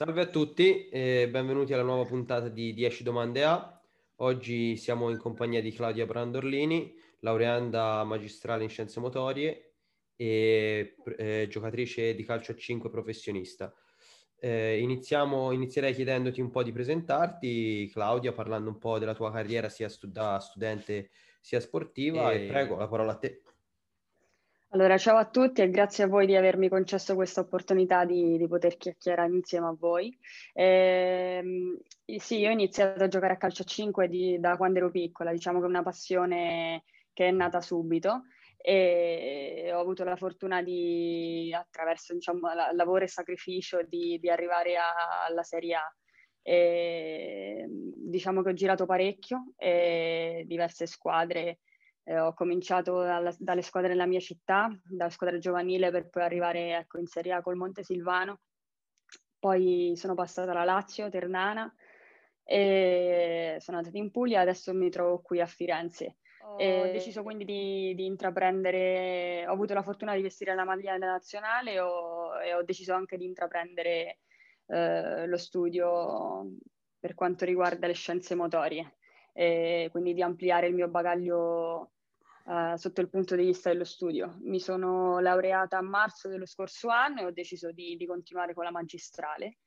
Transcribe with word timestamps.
Salve 0.00 0.22
a 0.22 0.26
tutti 0.28 0.88
e 0.88 1.28
benvenuti 1.30 1.74
alla 1.74 1.82
nuova 1.82 2.06
puntata 2.06 2.48
di 2.48 2.72
10 2.72 3.02
domande 3.02 3.44
A. 3.44 3.82
Oggi 4.20 4.78
siamo 4.78 5.10
in 5.10 5.18
compagnia 5.18 5.60
di 5.60 5.72
Claudia 5.72 6.06
Brandorlini, 6.06 6.94
laureanda 7.18 8.02
magistrale 8.04 8.62
in 8.62 8.70
scienze 8.70 8.98
motorie 8.98 9.74
e 10.16 10.96
eh, 11.18 11.46
giocatrice 11.50 12.14
di 12.14 12.24
calcio 12.24 12.52
a 12.52 12.56
5 12.56 12.88
professionista. 12.88 13.74
Eh, 14.38 14.78
iniziamo, 14.80 15.52
inizierei 15.52 15.92
chiedendoti 15.92 16.40
un 16.40 16.48
po' 16.48 16.62
di 16.62 16.72
presentarti, 16.72 17.86
Claudia, 17.92 18.32
parlando 18.32 18.70
un 18.70 18.78
po' 18.78 18.98
della 18.98 19.14
tua 19.14 19.30
carriera 19.30 19.68
sia 19.68 19.90
stud- 19.90 20.12
da 20.12 20.38
studente 20.38 21.10
sia 21.42 21.60
sportiva. 21.60 22.32
E, 22.32 22.44
e 22.44 22.46
prego, 22.46 22.78
la 22.78 22.88
parola 22.88 23.12
a 23.12 23.16
te. 23.16 23.42
Allora, 24.72 24.96
ciao 24.98 25.16
a 25.16 25.28
tutti 25.28 25.62
e 25.62 25.68
grazie 25.68 26.04
a 26.04 26.06
voi 26.06 26.26
di 26.26 26.36
avermi 26.36 26.68
concesso 26.68 27.16
questa 27.16 27.40
opportunità 27.40 28.04
di, 28.04 28.38
di 28.38 28.46
poter 28.46 28.76
chiacchierare 28.76 29.34
insieme 29.34 29.66
a 29.66 29.74
voi. 29.76 30.16
Eh, 30.52 31.42
sì, 32.18 32.38
io 32.38 32.50
ho 32.50 32.52
iniziato 32.52 33.02
a 33.02 33.08
giocare 33.08 33.32
a 33.32 33.36
calcio 33.36 33.62
a 33.62 33.64
5 33.64 34.06
di, 34.06 34.38
da 34.38 34.56
quando 34.56 34.78
ero 34.78 34.92
piccola, 34.92 35.32
diciamo 35.32 35.58
che 35.58 35.64
è 35.64 35.68
una 35.68 35.82
passione 35.82 36.84
che 37.12 37.26
è 37.26 37.30
nata 37.32 37.60
subito 37.60 38.26
e 38.58 39.72
ho 39.74 39.80
avuto 39.80 40.04
la 40.04 40.14
fortuna 40.14 40.62
di, 40.62 41.52
attraverso 41.52 42.14
diciamo, 42.14 42.54
la, 42.54 42.70
lavoro 42.72 43.02
e 43.02 43.08
sacrificio, 43.08 43.82
di, 43.82 44.20
di 44.20 44.30
arrivare 44.30 44.76
a, 44.76 45.24
alla 45.26 45.42
Serie 45.42 45.74
A. 45.74 45.94
E, 46.42 47.66
diciamo 47.68 48.40
che 48.42 48.50
ho 48.50 48.54
girato 48.54 48.86
parecchio, 48.86 49.46
diverse 49.56 50.86
squadre 50.86 51.58
eh, 52.04 52.18
ho 52.18 52.34
cominciato 52.34 53.02
dalla, 53.02 53.34
dalle 53.38 53.62
squadre 53.62 53.90
della 53.90 54.06
mia 54.06 54.20
città, 54.20 54.70
dalla 54.84 55.10
squadra 55.10 55.38
giovanile 55.38 55.90
per 55.90 56.08
poi 56.08 56.22
arrivare 56.22 56.76
ecco, 56.76 56.98
in 56.98 57.06
Serie 57.06 57.32
A 57.32 57.42
col 57.42 57.56
Montesilvano. 57.56 58.40
Poi 59.38 59.92
sono 59.96 60.14
passata 60.14 60.50
alla 60.50 60.64
Lazio, 60.64 61.08
Ternana, 61.08 61.72
e 62.44 63.56
sono 63.60 63.78
andata 63.78 63.96
in 63.96 64.10
Puglia, 64.10 64.40
adesso 64.40 64.74
mi 64.74 64.90
trovo 64.90 65.20
qui 65.20 65.40
a 65.40 65.46
Firenze. 65.46 66.16
Oh, 66.42 66.58
e 66.58 66.80
ho 66.80 66.92
deciso 66.92 67.22
quindi 67.22 67.44
di, 67.44 67.94
di, 67.94 68.06
intraprendere, 68.06 69.46
ho 69.46 69.52
avuto 69.52 69.74
la 69.74 69.82
fortuna 69.82 70.14
di 70.14 70.22
vestire 70.22 70.54
la 70.54 70.64
maglia 70.64 70.96
nazionale 70.96 71.78
ho, 71.78 72.40
e 72.42 72.54
ho 72.54 72.62
deciso 72.62 72.94
anche 72.94 73.16
di 73.16 73.26
intraprendere 73.26 74.20
eh, 74.66 75.26
lo 75.26 75.36
studio 75.36 76.50
per 76.98 77.14
quanto 77.14 77.44
riguarda 77.44 77.86
le 77.86 77.92
scienze 77.92 78.34
motorie 78.34 78.96
e 79.32 79.88
quindi 79.90 80.14
di 80.14 80.22
ampliare 80.22 80.66
il 80.66 80.74
mio 80.74 80.88
bagaglio 80.88 81.92
uh, 82.44 82.76
sotto 82.76 83.00
il 83.00 83.08
punto 83.08 83.36
di 83.36 83.44
vista 83.44 83.70
dello 83.70 83.84
studio. 83.84 84.36
Mi 84.42 84.60
sono 84.60 85.18
laureata 85.20 85.78
a 85.78 85.82
marzo 85.82 86.28
dello 86.28 86.46
scorso 86.46 86.88
anno 86.88 87.20
e 87.20 87.24
ho 87.24 87.32
deciso 87.32 87.72
di, 87.72 87.96
di 87.96 88.06
continuare 88.06 88.54
con 88.54 88.64
la 88.64 88.70
magistrale 88.70 89.58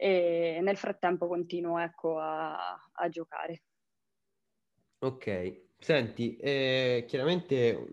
e 0.00 0.60
nel 0.62 0.76
frattempo 0.76 1.26
continuo 1.26 1.78
ecco, 1.78 2.18
a, 2.18 2.74
a 2.92 3.08
giocare. 3.08 3.62
Ok, 5.00 5.62
senti, 5.78 6.36
eh, 6.36 7.04
chiaramente 7.06 7.86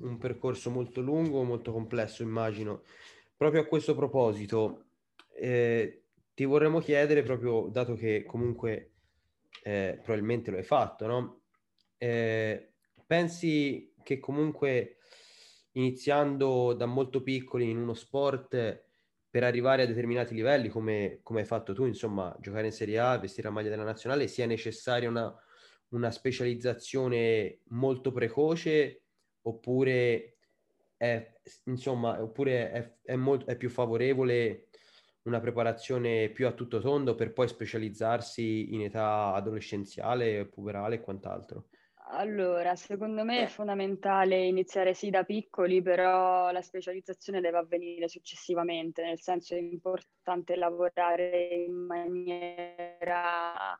un 0.00 0.18
percorso 0.18 0.70
molto 0.70 1.00
lungo, 1.00 1.42
molto 1.42 1.72
complesso, 1.72 2.22
immagino. 2.22 2.82
Proprio 3.36 3.62
a 3.62 3.66
questo 3.66 3.94
proposito, 3.94 4.88
eh, 5.34 6.04
ti 6.34 6.44
vorremmo 6.44 6.80
chiedere, 6.80 7.22
proprio 7.22 7.68
dato 7.70 7.94
che 7.94 8.24
comunque 8.24 8.97
eh, 9.68 10.00
probabilmente 10.02 10.50
lo 10.50 10.56
hai 10.56 10.62
fatto, 10.62 11.06
no? 11.06 11.42
Eh, 11.98 12.72
pensi 13.06 13.92
che 14.02 14.18
comunque 14.18 14.96
iniziando 15.72 16.72
da 16.72 16.86
molto 16.86 17.22
piccoli 17.22 17.68
in 17.68 17.76
uno 17.76 17.92
sport 17.92 18.84
per 19.28 19.44
arrivare 19.44 19.82
a 19.82 19.86
determinati 19.86 20.34
livelli, 20.34 20.70
come, 20.70 21.20
come 21.22 21.40
hai 21.40 21.46
fatto 21.46 21.74
tu, 21.74 21.84
insomma, 21.84 22.34
giocare 22.40 22.66
in 22.66 22.72
Serie 22.72 22.98
A, 22.98 23.18
vestire 23.18 23.48
la 23.48 23.52
maglia 23.52 23.68
della 23.68 23.84
nazionale, 23.84 24.26
sia 24.26 24.46
necessaria 24.46 25.06
una, 25.06 25.34
una 25.88 26.10
specializzazione 26.10 27.60
molto 27.66 28.10
precoce 28.10 29.02
oppure 29.42 30.38
è, 30.96 31.30
insomma, 31.64 32.22
oppure 32.22 32.70
è, 32.70 32.94
è, 33.02 33.16
molto, 33.16 33.44
è 33.46 33.56
più 33.56 33.68
favorevole 33.68 34.67
una 35.28 35.40
preparazione 35.40 36.30
più 36.30 36.46
a 36.46 36.52
tutto 36.52 36.80
tondo 36.80 37.14
per 37.14 37.32
poi 37.32 37.46
specializzarsi 37.46 38.74
in 38.74 38.82
età 38.82 39.34
adolescenziale, 39.34 40.46
puberale 40.46 40.96
e 40.96 41.00
quant'altro? 41.00 41.66
Allora, 42.10 42.74
secondo 42.74 43.22
me 43.22 43.42
è 43.42 43.46
fondamentale 43.46 44.46
iniziare 44.46 44.94
sì 44.94 45.10
da 45.10 45.24
piccoli, 45.24 45.82
però 45.82 46.50
la 46.50 46.62
specializzazione 46.62 47.42
deve 47.42 47.58
avvenire 47.58 48.08
successivamente, 48.08 49.02
nel 49.02 49.20
senso 49.20 49.54
è 49.54 49.58
importante 49.58 50.56
lavorare 50.56 51.48
in 51.66 51.74
maniera 51.74 53.76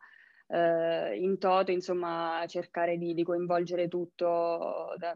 eh, 0.47 1.17
in 1.17 1.39
toto, 1.39 1.71
insomma, 1.71 2.45
cercare 2.47 2.99
di, 2.99 3.15
di 3.15 3.25
coinvolgere 3.25 3.89
tutto 3.89 4.95
da, 4.99 5.15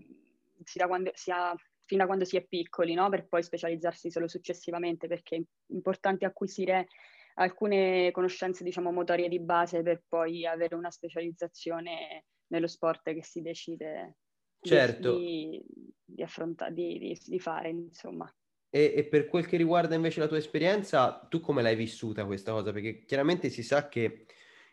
sia, 0.65 0.87
quando, 0.87 1.11
sia 1.15 1.55
fino 1.93 2.05
a 2.05 2.07
quando 2.07 2.25
si 2.25 2.39
è 2.39 2.43
piccoli, 2.43 2.95
no? 2.95 3.11
per 3.11 3.27
poi 3.29 3.43
specializzarsi 3.43 4.11
solo 4.11 4.27
successivamente, 4.27 5.09
perché 5.09 5.37
è 5.37 5.43
importante 5.75 6.25
acquisire 6.25 6.89
alcune 7.35 8.11
conoscenze, 8.13 8.65
diciamo, 8.65 8.91
motorie 8.91 9.29
di 9.29 9.39
base 9.39 9.83
per 9.83 10.03
poi 10.09 10.47
avere 10.47 10.75
una 10.75 10.91
specializzazione 10.91 12.25
nello 12.47 12.67
sport 12.67 13.13
che 13.13 13.23
si 13.23 13.43
decide 13.43 14.17
certo. 14.59 15.19
di, 15.19 15.63
di, 16.03 16.23
affrontare, 16.23 16.73
di, 16.73 16.99
di, 16.99 17.21
di 17.23 17.39
fare, 17.39 17.69
insomma. 17.69 18.35
E, 18.71 18.95
e, 18.97 19.05
per 19.05 19.27
quel 19.27 19.45
che 19.45 19.59
riguarda 19.59 19.95
invece 19.95 20.21
la 20.21 20.29
tua 20.29 20.39
esperienza, 20.39 21.27
tu 21.29 21.41
come 21.41 21.61
l'hai 21.61 21.77
vissuta 21.77 22.25
questa 22.25 22.53
cosa? 22.53 22.73
Perché 22.73 23.05
chiaramente 23.05 23.51
si 23.51 23.63
sa 23.63 23.91
che 23.91 24.25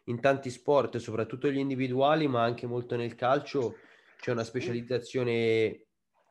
in 0.06 0.22
tanti 0.22 0.50
sport, 0.50 0.96
soprattutto 1.00 1.51
gli 1.51 1.57
individuali, 1.57 2.30
ma 2.30 2.44
anche 2.44 2.66
molto 2.66 2.96
nel 2.96 3.16
calcio, 3.16 3.75
c'è 4.22 4.31
una 4.31 4.46
specializzazione 4.46 5.88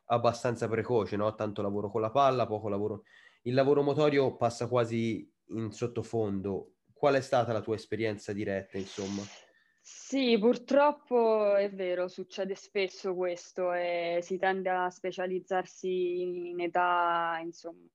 abbastanza 0.08 0.68
precoce, 0.68 1.16
no? 1.16 1.34
Tanto 1.34 1.62
lavoro 1.62 1.90
con 1.90 2.00
la 2.00 2.10
palla, 2.10 2.46
poco 2.46 2.68
lavoro. 2.68 3.04
Il 3.42 3.54
lavoro 3.54 3.82
motorio 3.82 4.36
passa 4.36 4.68
quasi 4.68 5.30
in 5.48 5.72
sottofondo. 5.72 6.74
Qual 6.92 7.14
è 7.14 7.20
stata 7.20 7.52
la 7.52 7.60
tua 7.60 7.76
esperienza 7.76 8.32
diretta, 8.32 8.76
insomma? 8.76 9.22
Sì, 9.90 10.36
purtroppo 10.38 11.54
è 11.56 11.70
vero, 11.70 12.08
succede 12.08 12.54
spesso 12.54 13.14
questo 13.14 13.72
e 13.72 14.18
si 14.22 14.36
tende 14.38 14.68
a 14.68 14.90
specializzarsi 14.90 16.20
in 16.20 16.60
età, 16.60 17.38
insomma, 17.42 17.88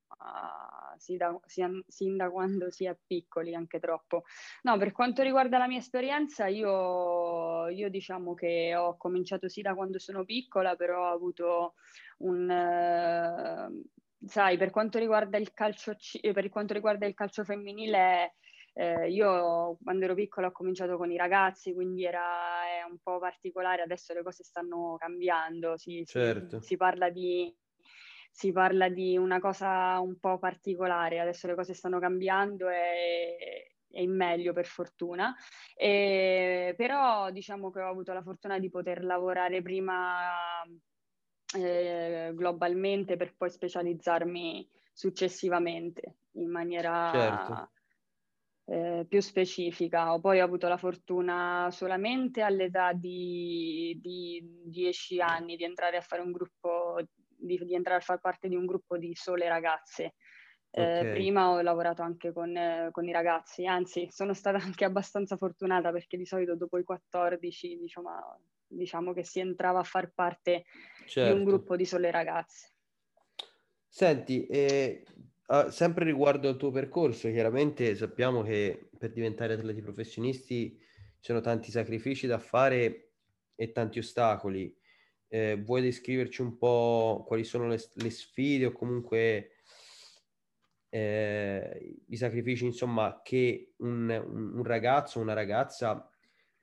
sin 0.96 1.16
da, 1.16 1.40
sin 1.86 2.16
da 2.16 2.30
quando 2.30 2.70
si 2.70 2.84
è 2.84 2.96
piccoli, 3.06 3.54
anche 3.54 3.78
troppo. 3.78 4.24
No, 4.62 4.76
per 4.76 4.90
quanto 4.90 5.22
riguarda 5.22 5.56
la 5.58 5.68
mia 5.68 5.78
esperienza, 5.78 6.46
io, 6.48 7.68
io 7.68 7.88
diciamo 7.88 8.34
che 8.34 8.74
ho 8.76 8.96
cominciato 8.96 9.48
sì 9.48 9.62
da 9.62 9.74
quando 9.74 9.98
sono 10.00 10.24
piccola, 10.24 10.74
però 10.74 11.10
ho 11.10 11.14
avuto 11.14 11.74
un... 12.18 12.50
Eh, 12.50 13.82
sai, 14.26 14.56
per 14.56 14.70
quanto 14.70 14.98
riguarda 14.98 15.36
il 15.38 15.52
calcio, 15.52 15.94
per 16.32 16.48
quanto 16.48 16.74
riguarda 16.74 17.06
il 17.06 17.14
calcio 17.14 17.44
femminile 17.44 18.34
eh, 18.76 19.08
io 19.08 19.78
quando 19.82 20.04
ero 20.04 20.14
piccola 20.14 20.48
ho 20.48 20.52
cominciato 20.52 20.96
con 20.96 21.10
i 21.10 21.16
ragazzi, 21.16 21.72
quindi 21.72 22.04
era 22.04 22.64
è 22.64 22.82
un 22.88 22.98
po' 23.00 23.18
particolare, 23.18 23.82
adesso 23.82 24.12
le 24.12 24.22
cose 24.22 24.42
stanno 24.42 24.96
cambiando, 24.98 25.76
si, 25.76 26.04
certo. 26.04 26.60
si, 26.60 26.66
si, 26.66 26.76
parla 26.76 27.08
di, 27.08 27.54
si, 28.30 28.50
parla 28.50 28.88
di, 28.88 29.16
una 29.16 29.38
cosa 29.38 30.00
un 30.00 30.18
po' 30.18 30.38
particolare, 30.38 31.20
adesso 31.20 31.46
le 31.46 31.54
cose 31.54 31.72
stanno 31.72 32.00
cambiando 32.00 32.68
e, 32.68 33.76
è 33.88 34.00
in 34.00 34.16
meglio 34.16 34.52
per 34.52 34.66
fortuna, 34.66 35.32
e, 35.76 36.74
però 36.76 37.30
diciamo 37.30 37.70
che 37.70 37.80
ho 37.80 37.88
avuto 37.88 38.12
la 38.12 38.22
fortuna 38.22 38.58
di 38.58 38.70
poter 38.70 39.04
lavorare 39.04 39.62
prima 39.62 40.32
eh, 41.56 42.32
globalmente 42.34 43.16
per 43.16 43.36
poi 43.36 43.50
specializzarmi 43.50 44.68
successivamente 44.92 46.16
in 46.32 46.50
maniera... 46.50 47.10
Certo 47.12 47.68
eh, 48.66 49.04
più 49.08 49.20
specifica. 49.20 50.18
Poi 50.18 50.40
ho 50.40 50.44
avuto 50.44 50.68
la 50.68 50.76
fortuna 50.76 51.68
solamente 51.70 52.42
all'età 52.42 52.92
di, 52.92 53.98
di 54.00 54.42
10 54.64 55.20
anni 55.20 55.56
di 55.56 55.64
entrare 55.64 55.96
a 55.96 56.00
fare 56.00 56.22
un 56.22 56.32
gruppo, 56.32 56.96
di, 57.26 57.58
di, 57.58 57.74
entrare 57.74 57.98
a 57.98 58.04
far 58.04 58.20
parte 58.20 58.48
di 58.48 58.56
un 58.56 58.66
gruppo 58.66 58.96
di 58.96 59.14
sole 59.14 59.48
ragazze. 59.48 60.14
Eh, 60.76 60.98
okay. 60.98 61.12
prima 61.12 61.50
ho 61.50 61.60
lavorato 61.60 62.02
anche 62.02 62.32
con, 62.32 62.56
eh, 62.56 62.88
con, 62.90 63.06
i 63.06 63.12
ragazzi, 63.12 63.64
anzi 63.64 64.08
sono 64.10 64.34
stata 64.34 64.58
anche 64.64 64.84
abbastanza 64.84 65.36
fortunata 65.36 65.92
perché 65.92 66.16
di 66.16 66.26
solito 66.26 66.56
dopo 66.56 66.78
i 66.78 66.82
14 66.82 67.78
diciamo, 67.78 68.10
diciamo 68.66 69.12
che 69.12 69.24
si 69.24 69.38
entrava 69.38 69.78
a 69.78 69.84
far 69.84 70.10
parte 70.12 70.64
certo. 71.06 71.20
di 71.20 71.38
un 71.38 71.44
certo. 71.44 71.44
gruppo 71.44 71.76
di 71.76 71.84
sole 71.84 72.10
ragazze. 72.10 72.72
Senti, 73.86 74.44
eh, 74.46 75.04
Uh, 75.46 75.68
sempre 75.68 76.06
riguardo 76.06 76.48
al 76.48 76.56
tuo 76.56 76.70
percorso, 76.70 77.30
chiaramente 77.30 77.94
sappiamo 77.96 78.42
che 78.42 78.88
per 78.96 79.12
diventare 79.12 79.52
atleti 79.52 79.82
professionisti 79.82 80.78
ci 80.78 80.86
sono 81.20 81.42
tanti 81.42 81.70
sacrifici 81.70 82.26
da 82.26 82.38
fare 82.38 83.12
e 83.54 83.72
tanti 83.72 83.98
ostacoli. 83.98 84.74
Eh, 85.28 85.60
vuoi 85.62 85.82
descriverci 85.82 86.40
un 86.40 86.56
po' 86.56 87.24
quali 87.26 87.44
sono 87.44 87.66
le, 87.66 87.78
le 87.94 88.10
sfide 88.10 88.66
o 88.66 88.72
comunque 88.72 89.56
eh, 90.88 91.96
i 92.06 92.16
sacrifici 92.16 92.64
insomma 92.64 93.20
che 93.22 93.74
un, 93.78 94.08
un 94.08 94.62
ragazzo 94.62 95.18
o 95.18 95.22
una 95.22 95.32
ragazza 95.32 96.08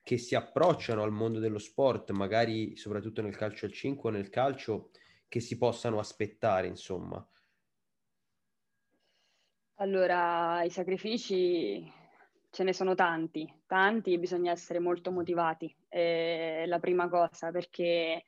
che 0.02 0.18
si 0.18 0.36
approcciano 0.36 1.04
al 1.04 1.12
mondo 1.12 1.40
dello 1.40 1.60
sport, 1.60 2.12
magari 2.12 2.76
soprattutto 2.76 3.22
nel 3.22 3.36
calcio 3.36 3.66
al 3.66 3.74
5 3.74 4.10
o 4.10 4.14
nel 4.14 4.30
calcio, 4.30 4.90
che 5.28 5.40
si 5.40 5.58
possano 5.58 6.00
aspettare, 6.00 6.68
insomma? 6.68 7.24
Allora, 9.82 10.62
i 10.62 10.70
sacrifici 10.70 11.92
ce 12.52 12.64
ne 12.64 12.72
sono 12.72 12.94
tanti, 12.94 13.52
tanti 13.66 14.14
e 14.14 14.20
bisogna 14.20 14.52
essere 14.52 14.78
molto 14.78 15.10
motivati, 15.10 15.76
è 15.88 16.66
la 16.68 16.78
prima 16.78 17.10
cosa, 17.10 17.50
perché 17.50 18.26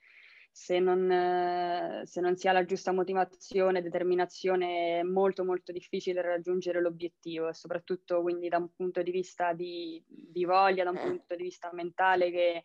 se 0.52 0.80
non, 0.80 2.02
se 2.06 2.22
non 2.22 2.36
si 2.36 2.48
ha 2.48 2.54
la 2.54 2.66
giusta 2.66 2.92
motivazione 2.92 3.80
e 3.80 3.82
determinazione 3.84 5.02
è 5.02 5.04
molto 5.04 5.46
molto 5.46 5.72
difficile 5.72 6.24
raggiungere 6.24 6.82
l'obiettivo 6.82 7.50
e 7.50 7.54
soprattutto 7.54 8.24
quindi 8.24 8.50
da 8.50 8.58
un 8.58 8.74
punto 8.76 9.04
di 9.04 9.12
vista 9.12 9.54
di, 9.54 10.04
di 10.08 10.46
voglia, 10.46 10.84
da 10.84 10.90
un 10.90 10.98
punto 10.98 11.36
di 11.36 11.44
vista 11.44 11.70
mentale 11.72 12.32
che, 12.32 12.64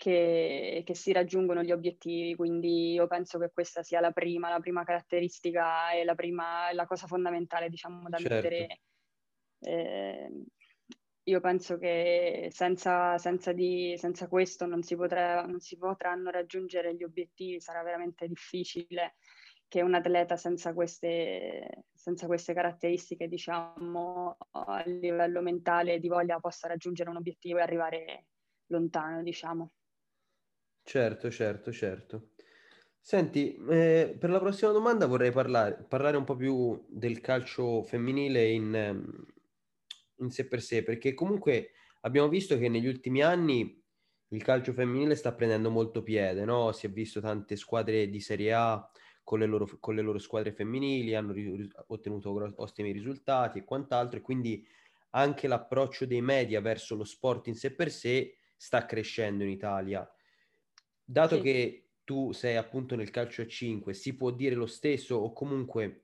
che, 0.00 0.82
che, 0.82 0.94
si 0.94 1.12
raggiungono 1.12 1.62
gli 1.62 1.72
obiettivi. 1.72 2.34
Quindi 2.34 2.92
io 2.92 3.06
penso 3.06 3.38
che 3.38 3.50
questa 3.52 3.82
sia 3.82 4.00
la 4.00 4.12
prima, 4.12 4.48
la 4.48 4.58
prima 4.58 4.82
caratteristica 4.82 5.92
e 5.92 6.04
la, 6.04 6.14
prima, 6.14 6.72
la 6.72 6.86
cosa 6.86 7.06
fondamentale 7.06 7.68
diciamo 7.68 8.08
da 8.08 8.16
certo. 8.16 8.34
mettere 8.34 8.80
eh, 9.60 10.44
io 11.24 11.40
penso 11.40 11.76
che 11.76 12.48
senza, 12.50 13.18
senza, 13.18 13.52
di, 13.52 13.94
senza 13.98 14.26
questo 14.26 14.64
non 14.64 14.82
si, 14.82 14.96
potrà, 14.96 15.44
non 15.44 15.60
si, 15.60 15.76
potranno 15.76 16.30
raggiungere 16.30 16.94
gli 16.94 17.04
obiettivi, 17.04 17.60
sarà 17.60 17.82
veramente 17.82 18.26
difficile 18.26 19.16
che 19.68 19.82
un 19.82 19.94
atleta 19.94 20.36
senza 20.36 20.72
queste, 20.72 21.84
senza 21.92 22.26
queste 22.26 22.54
caratteristiche, 22.54 23.28
diciamo, 23.28 24.36
a 24.52 24.82
livello 24.86 25.42
mentale 25.42 25.94
e 25.94 26.00
di 26.00 26.08
voglia 26.08 26.40
possa 26.40 26.66
raggiungere 26.66 27.10
un 27.10 27.16
obiettivo 27.16 27.58
e 27.58 27.62
arrivare 27.62 28.24
lontano, 28.66 29.22
diciamo. 29.22 29.70
Certo, 30.90 31.30
certo, 31.30 31.70
certo. 31.72 32.30
Senti, 32.98 33.54
eh, 33.70 34.16
per 34.18 34.28
la 34.30 34.40
prossima 34.40 34.72
domanda 34.72 35.06
vorrei 35.06 35.30
parlare, 35.30 35.84
parlare 35.88 36.16
un 36.16 36.24
po' 36.24 36.34
più 36.36 36.84
del 36.88 37.20
calcio 37.20 37.82
femminile 37.84 38.48
in, 38.50 38.74
in 40.16 40.30
sé 40.30 40.46
per 40.48 40.60
sé, 40.62 40.82
perché 40.82 41.14
comunque 41.14 41.70
abbiamo 42.02 42.28
visto 42.28 42.58
che 42.58 42.68
negli 42.68 42.86
ultimi 42.86 43.22
anni 43.22 43.78
il 44.32 44.42
calcio 44.42 44.72
femminile 44.72 45.14
sta 45.14 45.32
prendendo 45.34 45.70
molto 45.70 46.02
piede, 46.02 46.44
no? 46.44 46.72
Si 46.72 46.86
è 46.86 46.90
visto 46.90 47.20
tante 47.20 47.56
squadre 47.56 48.08
di 48.08 48.20
Serie 48.20 48.52
A 48.52 48.90
con 49.22 49.38
le 49.38 49.46
loro, 49.46 49.66
con 49.80 49.94
le 49.94 50.02
loro 50.02 50.18
squadre 50.18 50.52
femminili, 50.52 51.14
hanno 51.14 51.32
ri- 51.32 51.68
ottenuto 51.88 52.52
ottimi 52.56 52.92
risultati 52.92 53.58
e 53.58 53.64
quant'altro, 53.64 54.18
e 54.18 54.22
quindi 54.22 54.66
anche 55.10 55.48
l'approccio 55.48 56.06
dei 56.06 56.20
media 56.22 56.60
verso 56.60 56.94
lo 56.94 57.04
sport 57.04 57.48
in 57.48 57.54
sé 57.56 57.74
per 57.74 57.90
sé 57.90 58.36
sta 58.56 58.86
crescendo 58.86 59.42
in 59.44 59.50
Italia. 59.50 60.08
Dato 61.10 61.38
sì. 61.38 61.42
che 61.42 61.88
tu 62.04 62.30
sei 62.30 62.54
appunto 62.54 62.94
nel 62.94 63.10
calcio 63.10 63.42
a 63.42 63.46
5, 63.46 63.94
si 63.94 64.14
può 64.14 64.30
dire 64.30 64.54
lo 64.54 64.66
stesso 64.66 65.16
o 65.16 65.32
comunque 65.32 66.02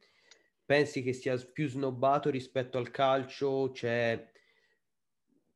pensi 0.64 1.00
che 1.04 1.12
sia 1.12 1.36
più 1.36 1.68
snobbato 1.68 2.28
rispetto 2.28 2.76
al 2.76 2.90
calcio? 2.90 3.70
Cioè, 3.72 4.32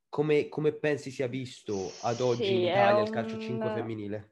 come, 0.07 0.47
come 0.47 0.71
pensi 0.71 1.11
sia 1.11 1.27
visto 1.27 1.91
ad 2.03 2.21
oggi 2.21 2.45
sì, 2.45 2.53
in 2.53 2.61
Italia 2.61 3.01
un... 3.01 3.07
il 3.07 3.09
calcio 3.09 3.37
5 3.37 3.69
femminile? 3.71 4.30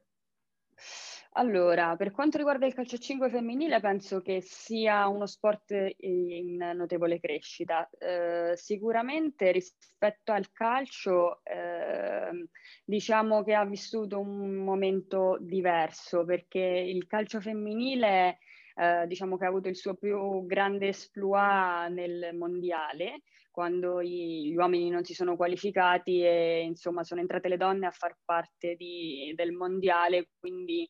Allora, 1.40 1.96
per 1.96 2.10
quanto 2.10 2.36
riguarda 2.36 2.66
il 2.66 2.74
calcio 2.74 2.98
5 2.98 3.30
femminile, 3.30 3.80
penso 3.80 4.20
che 4.20 4.42
sia 4.42 5.08
uno 5.08 5.24
sport 5.24 5.70
in 6.00 6.58
notevole 6.74 7.18
crescita. 7.18 7.88
Eh, 7.98 8.52
sicuramente 8.56 9.50
rispetto 9.50 10.32
al 10.32 10.52
calcio, 10.52 11.40
eh, 11.44 12.46
diciamo 12.84 13.42
che 13.42 13.54
ha 13.54 13.64
vissuto 13.64 14.20
un 14.20 14.56
momento 14.56 15.38
diverso 15.40 16.26
perché 16.26 16.58
il 16.60 17.06
calcio 17.06 17.40
femminile 17.40 18.40
eh, 18.74 19.06
diciamo 19.06 19.38
che 19.38 19.46
ha 19.46 19.48
avuto 19.48 19.68
il 19.68 19.76
suo 19.76 19.94
più 19.94 20.44
grande 20.44 20.88
esploit 20.88 21.90
nel 21.90 22.34
mondiale, 22.34 23.22
quando 23.50 24.02
gli 24.02 24.54
uomini 24.54 24.90
non 24.90 25.04
si 25.04 25.14
sono 25.14 25.36
qualificati 25.36 26.22
e 26.22 26.62
insomma 26.64 27.02
sono 27.02 27.22
entrate 27.22 27.48
le 27.48 27.56
donne 27.56 27.86
a 27.86 27.90
far 27.92 28.14
parte 28.26 28.74
di, 28.76 29.32
del 29.34 29.52
mondiale, 29.52 30.28
quindi 30.38 30.86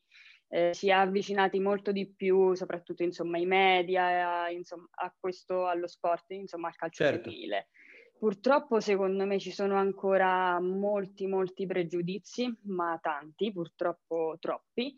eh, 0.53 0.73
si 0.73 0.89
è 0.89 0.91
avvicinati 0.91 1.59
molto 1.59 1.93
di 1.93 2.11
più, 2.13 2.53
soprattutto 2.55 3.03
insomma 3.03 3.37
i 3.37 3.45
media, 3.45 4.49
insomma, 4.49 4.85
a 4.95 5.13
questo, 5.17 5.65
allo 5.65 5.87
sport, 5.87 6.31
insomma 6.31 6.67
al 6.67 6.75
calcio 6.75 7.05
certo. 7.05 7.29
femminile. 7.29 7.69
Purtroppo 8.19 8.81
secondo 8.81 9.25
me 9.25 9.39
ci 9.39 9.51
sono 9.51 9.77
ancora 9.77 10.59
molti, 10.59 11.25
molti 11.25 11.65
pregiudizi, 11.65 12.53
ma 12.63 12.99
tanti, 13.01 13.51
purtroppo 13.53 14.35
troppi, 14.39 14.95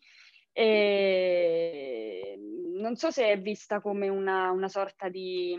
e 0.52 2.38
non 2.74 2.96
so 2.96 3.12
se 3.12 3.28
è 3.28 3.40
vista 3.40 3.80
come 3.80 4.10
una, 4.10 4.50
una 4.50 4.68
sorta 4.68 5.08
di, 5.08 5.56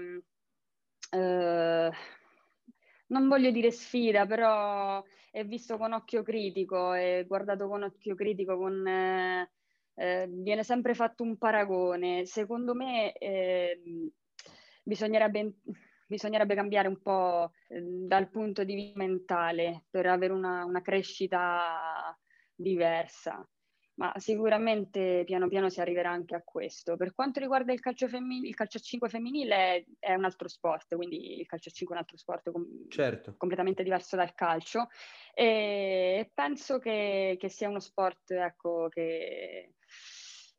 eh, 1.10 1.90
non 3.06 3.28
voglio 3.28 3.50
dire 3.52 3.70
sfida, 3.70 4.26
però 4.26 5.02
è 5.30 5.44
visto 5.44 5.76
con 5.76 5.92
occhio 5.92 6.22
critico, 6.22 6.92
è 6.92 7.24
guardato 7.26 7.68
con 7.68 7.84
occhio 7.84 8.14
critico, 8.14 8.56
con, 8.56 8.86
eh, 8.86 9.50
eh, 9.94 10.26
viene 10.28 10.62
sempre 10.62 10.94
fatto 10.94 11.22
un 11.22 11.36
paragone. 11.36 12.26
Secondo 12.26 12.74
me 12.74 13.12
eh, 13.12 13.80
bisognerebbe, 14.82 15.54
bisognerebbe, 16.06 16.54
cambiare 16.54 16.88
un 16.88 17.00
po' 17.00 17.52
eh, 17.68 17.80
dal 17.80 18.28
punto 18.30 18.64
di 18.64 18.74
vista 18.74 18.98
mentale 18.98 19.84
per 19.90 20.06
avere 20.06 20.32
una, 20.32 20.64
una 20.64 20.82
crescita 20.82 22.16
diversa 22.54 23.46
ma 23.96 24.12
sicuramente 24.16 25.22
piano 25.24 25.48
piano 25.48 25.68
si 25.68 25.80
arriverà 25.80 26.10
anche 26.10 26.34
a 26.34 26.42
questo. 26.42 26.96
Per 26.96 27.14
quanto 27.14 27.40
riguarda 27.40 27.72
il 27.72 27.80
calcio, 27.80 28.08
femmin- 28.08 28.44
il 28.44 28.54
calcio 28.54 28.78
a 28.78 28.80
5 28.80 29.08
femminile 29.08 29.86
è 29.98 30.14
un 30.14 30.24
altro 30.24 30.48
sport, 30.48 30.96
quindi 30.96 31.38
il 31.38 31.46
calcio 31.46 31.68
a 31.68 31.72
5 31.72 31.94
è 31.94 31.98
un 31.98 32.04
altro 32.04 32.18
sport 32.18 32.50
com- 32.50 32.88
certo. 32.88 33.34
completamente 33.36 33.82
diverso 33.82 34.16
dal 34.16 34.34
calcio 34.34 34.88
e 35.32 36.30
penso 36.34 36.78
che, 36.78 37.36
che 37.38 37.48
sia 37.48 37.68
uno 37.68 37.80
sport 37.80 38.32
ecco, 38.32 38.88
che 38.88 39.74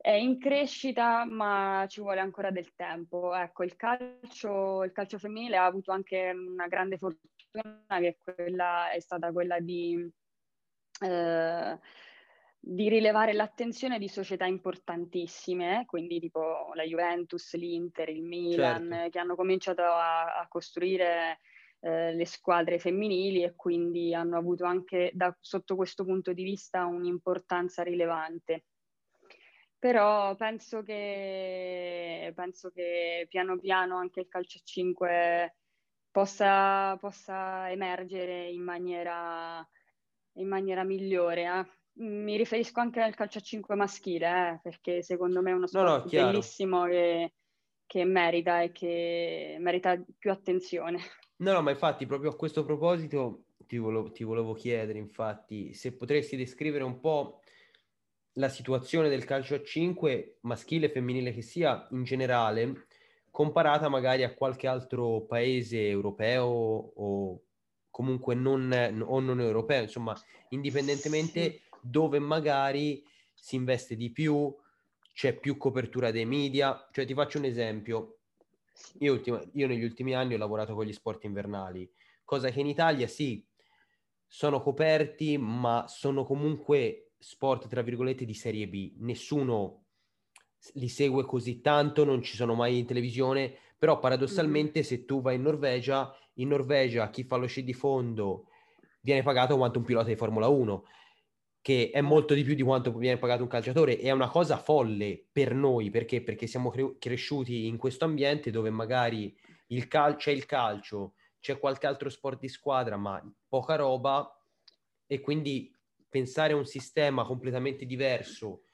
è 0.05 0.11
in 0.11 0.37
crescita 0.37 1.25
ma 1.25 1.83
ci 1.87 1.99
vuole 1.99 2.19
ancora 2.19 2.51
del 2.51 2.75
tempo. 2.75 3.33
Ecco, 3.33 3.63
il 3.63 3.75
calcio, 3.75 4.83
il 4.83 4.91
calcio 4.91 5.17
femminile 5.17 5.57
ha 5.57 5.65
avuto 5.65 5.91
anche 5.91 6.29
una 6.29 6.67
grande 6.67 6.99
fortuna 6.99 7.97
che 7.99 8.19
quella, 8.23 8.91
è 8.91 8.99
stata 8.99 9.31
quella 9.31 9.59
di... 9.59 10.07
Eh, 11.01 11.79
di 12.67 12.89
rilevare 12.89 13.33
l'attenzione 13.33 13.99
di 13.99 14.07
società 14.07 14.45
importantissime, 14.45 15.85
quindi 15.85 16.19
tipo 16.19 16.71
la 16.73 16.81
Juventus, 16.81 17.53
l'Inter, 17.55 18.09
il 18.09 18.23
Milan, 18.23 18.89
certo. 18.89 19.09
che 19.11 19.19
hanno 19.19 19.35
cominciato 19.35 19.83
a, 19.83 20.39
a 20.39 20.47
costruire 20.47 21.41
eh, 21.81 22.15
le 22.15 22.25
squadre 22.25 22.79
femminili 22.79 23.43
e 23.43 23.53
quindi 23.55 24.15
hanno 24.15 24.35
avuto 24.37 24.65
anche 24.65 25.11
da, 25.13 25.35
sotto 25.39 25.75
questo 25.75 26.03
punto 26.05 26.33
di 26.33 26.43
vista 26.43 26.85
un'importanza 26.85 27.83
rilevante. 27.83 28.63
Però 29.85 30.33
penso 30.33 30.81
che, 30.81 32.33
penso 32.33 32.71
che 32.71 33.27
piano 33.29 33.59
piano 33.59 33.97
anche 33.97 34.21
il 34.21 34.27
calcio 34.27 34.57
a 34.57 34.61
5 34.63 35.57
possa, 36.09 36.97
possa 36.97 37.69
emergere 37.69 38.49
in 38.49 38.63
maniera, 38.63 39.63
in 40.37 40.47
maniera 40.47 40.83
migliore. 40.83 41.43
Eh? 41.43 41.65
mi 42.03 42.35
riferisco 42.35 42.79
anche 42.79 42.99
al 42.99 43.13
calcio 43.13 43.37
a 43.37 43.41
5 43.41 43.75
maschile, 43.75 44.25
eh, 44.25 44.59
perché 44.63 45.03
secondo 45.03 45.43
me 45.43 45.51
è 45.51 45.53
uno 45.53 45.67
sport 45.67 45.85
no, 45.85 45.97
no, 45.97 46.05
bellissimo 46.09 46.85
che, 46.85 47.33
che, 47.85 48.05
merita 48.05 48.63
e 48.63 48.71
che 48.71 49.57
merita 49.59 50.03
più 50.17 50.31
attenzione. 50.31 50.97
No, 51.37 51.51
no, 51.51 51.61
ma 51.61 51.69
infatti 51.69 52.07
proprio 52.07 52.31
a 52.31 52.35
questo 52.35 52.65
proposito 52.65 53.49
ti 53.67 53.77
volevo, 53.77 54.09
ti 54.09 54.23
volevo 54.23 54.53
chiedere, 54.53 54.97
infatti, 54.97 55.75
se 55.75 55.95
potresti 55.95 56.35
descrivere 56.35 56.83
un 56.83 56.99
po' 56.99 57.41
la 58.37 58.49
situazione 58.49 59.09
del 59.09 59.25
calcio 59.25 59.55
a 59.55 59.63
5, 59.63 60.37
maschile 60.41 60.87
e 60.87 60.89
femminile 60.89 61.31
che 61.31 61.41
sia, 61.41 61.87
in 61.91 62.03
generale, 62.03 62.87
comparata 63.31 63.89
magari 63.89 64.23
a 64.23 64.33
qualche 64.33 64.67
altro 64.67 65.21
paese 65.21 65.87
europeo 65.87 66.45
o 66.45 67.41
comunque 67.89 68.35
non, 68.35 69.03
o 69.05 69.19
non 69.19 69.39
europeo, 69.39 69.83
insomma, 69.83 70.13
indipendentemente 70.49 71.61
dove 71.81 72.19
magari 72.19 73.03
si 73.33 73.55
investe 73.55 73.95
di 73.95 74.11
più, 74.11 74.53
c'è 75.13 75.33
più 75.33 75.55
copertura 75.55 76.11
dei 76.11 76.25
media. 76.25 76.89
Cioè, 76.91 77.05
ti 77.05 77.13
faccio 77.13 77.37
un 77.37 77.45
esempio. 77.45 78.17
Io, 78.99 79.13
ultima, 79.13 79.41
io 79.53 79.67
negli 79.67 79.83
ultimi 79.83 80.13
anni 80.13 80.33
ho 80.33 80.37
lavorato 80.37 80.73
con 80.75 80.83
gli 80.83 80.91
sport 80.91 81.23
invernali, 81.23 81.89
cosa 82.25 82.49
che 82.49 82.59
in 82.59 82.67
Italia 82.67 83.07
sì, 83.07 83.45
sono 84.27 84.61
coperti, 84.61 85.37
ma 85.37 85.85
sono 85.87 86.25
comunque 86.25 87.04
sport, 87.17 87.67
tra 87.67 87.81
virgolette, 87.81 88.25
di 88.25 88.33
serie 88.33 88.67
B. 88.67 88.93
Nessuno 88.97 89.83
li 90.73 90.89
segue 90.89 91.25
così 91.25 91.61
tanto, 91.61 92.03
non 92.03 92.21
ci 92.21 92.35
sono 92.35 92.55
mai 92.55 92.79
in 92.79 92.85
televisione, 92.85 93.57
Però 93.77 93.99
paradossalmente 93.99 94.79
mm-hmm. 94.79 94.87
se 94.87 95.05
tu 95.05 95.21
vai 95.21 95.35
in 95.35 95.41
Norvegia, 95.41 96.11
in 96.35 96.47
Norvegia 96.47 97.09
chi 97.09 97.23
fa 97.23 97.35
lo 97.35 97.45
sci 97.45 97.63
di 97.63 97.73
fondo 97.73 98.47
viene 99.01 99.21
pagato 99.21 99.57
quanto 99.57 99.79
un 99.79 99.85
pilota 99.85 100.07
di 100.07 100.15
Formula 100.15 100.47
1 100.47 100.85
che 101.61 101.89
è 101.91 102.01
molto 102.01 102.33
di 102.33 102.43
più 102.43 102.55
di 102.55 102.61
quanto 102.61 102.91
viene 102.93 103.17
pagato 103.17 103.41
un 103.41 103.49
calciatore, 103.49 103.97
è 103.97 104.11
una 104.11 104.29
cosa 104.29 104.57
folle 104.57 105.25
per 105.31 105.55
noi, 105.55 105.89
perché? 105.89 106.21
Perché 106.21 106.45
siamo 106.45 106.69
cre- 106.69 106.95
cresciuti 106.99 107.65
in 107.65 107.77
questo 107.77 108.05
ambiente 108.05 108.51
dove 108.51 108.69
magari 108.69 109.35
il 109.67 109.87
cal- 109.87 110.15
c'è 110.15 110.29
il 110.29 110.45
calcio, 110.45 111.13
c'è 111.39 111.57
qualche 111.57 111.87
altro 111.87 112.09
sport 112.09 112.39
di 112.39 112.49
squadra, 112.49 112.97
ma 112.97 113.19
poca 113.47 113.75
roba, 113.75 114.31
e 115.07 115.21
quindi 115.21 115.74
pensare 116.15 116.53
a 116.53 116.55
un 116.55 116.65
sistema 116.65 117.25
completamente 117.25 117.85
diverso 117.85 118.67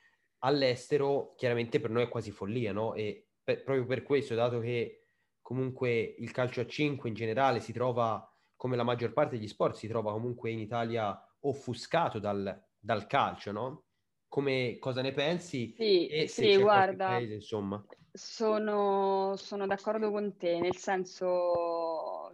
all'estero, 0.43 1.33
chiaramente 1.35 1.79
per 1.79 1.89
noi 1.89 2.03
è 2.03 2.07
quasi 2.07 2.29
follia, 2.29 2.71
no? 2.71 2.93
E 2.93 3.29
per, 3.43 3.63
proprio 3.63 3.87
per 3.87 4.03
questo, 4.03 4.35
dato 4.35 4.59
che 4.59 5.07
comunque 5.41 6.15
il 6.19 6.29
calcio 6.29 6.61
a 6.61 6.67
5 6.67 7.09
in 7.09 7.15
generale 7.15 7.59
si 7.59 7.73
trova, 7.73 8.31
come 8.55 8.75
la 8.75 8.83
maggior 8.83 9.11
parte 9.11 9.37
degli 9.37 9.47
sport, 9.47 9.73
si 9.73 9.87
trova 9.87 10.11
comunque 10.11 10.51
in 10.51 10.59
Italia 10.59 11.19
offuscato 11.39 12.19
dal, 12.19 12.63
dal 12.77 13.07
calcio, 13.07 13.51
no? 13.51 13.85
Come 14.27 14.77
cosa 14.77 15.01
ne 15.01 15.11
pensi? 15.11 15.73
Sì, 15.75 16.07
e 16.09 16.27
sì 16.27 16.55
guarda, 16.57 17.07
paese, 17.07 17.33
insomma. 17.33 17.83
Sono, 18.11 19.33
sono 19.35 19.65
d'accordo 19.65 20.11
con 20.11 20.37
te, 20.37 20.59
nel 20.59 20.75
senso 20.75 21.90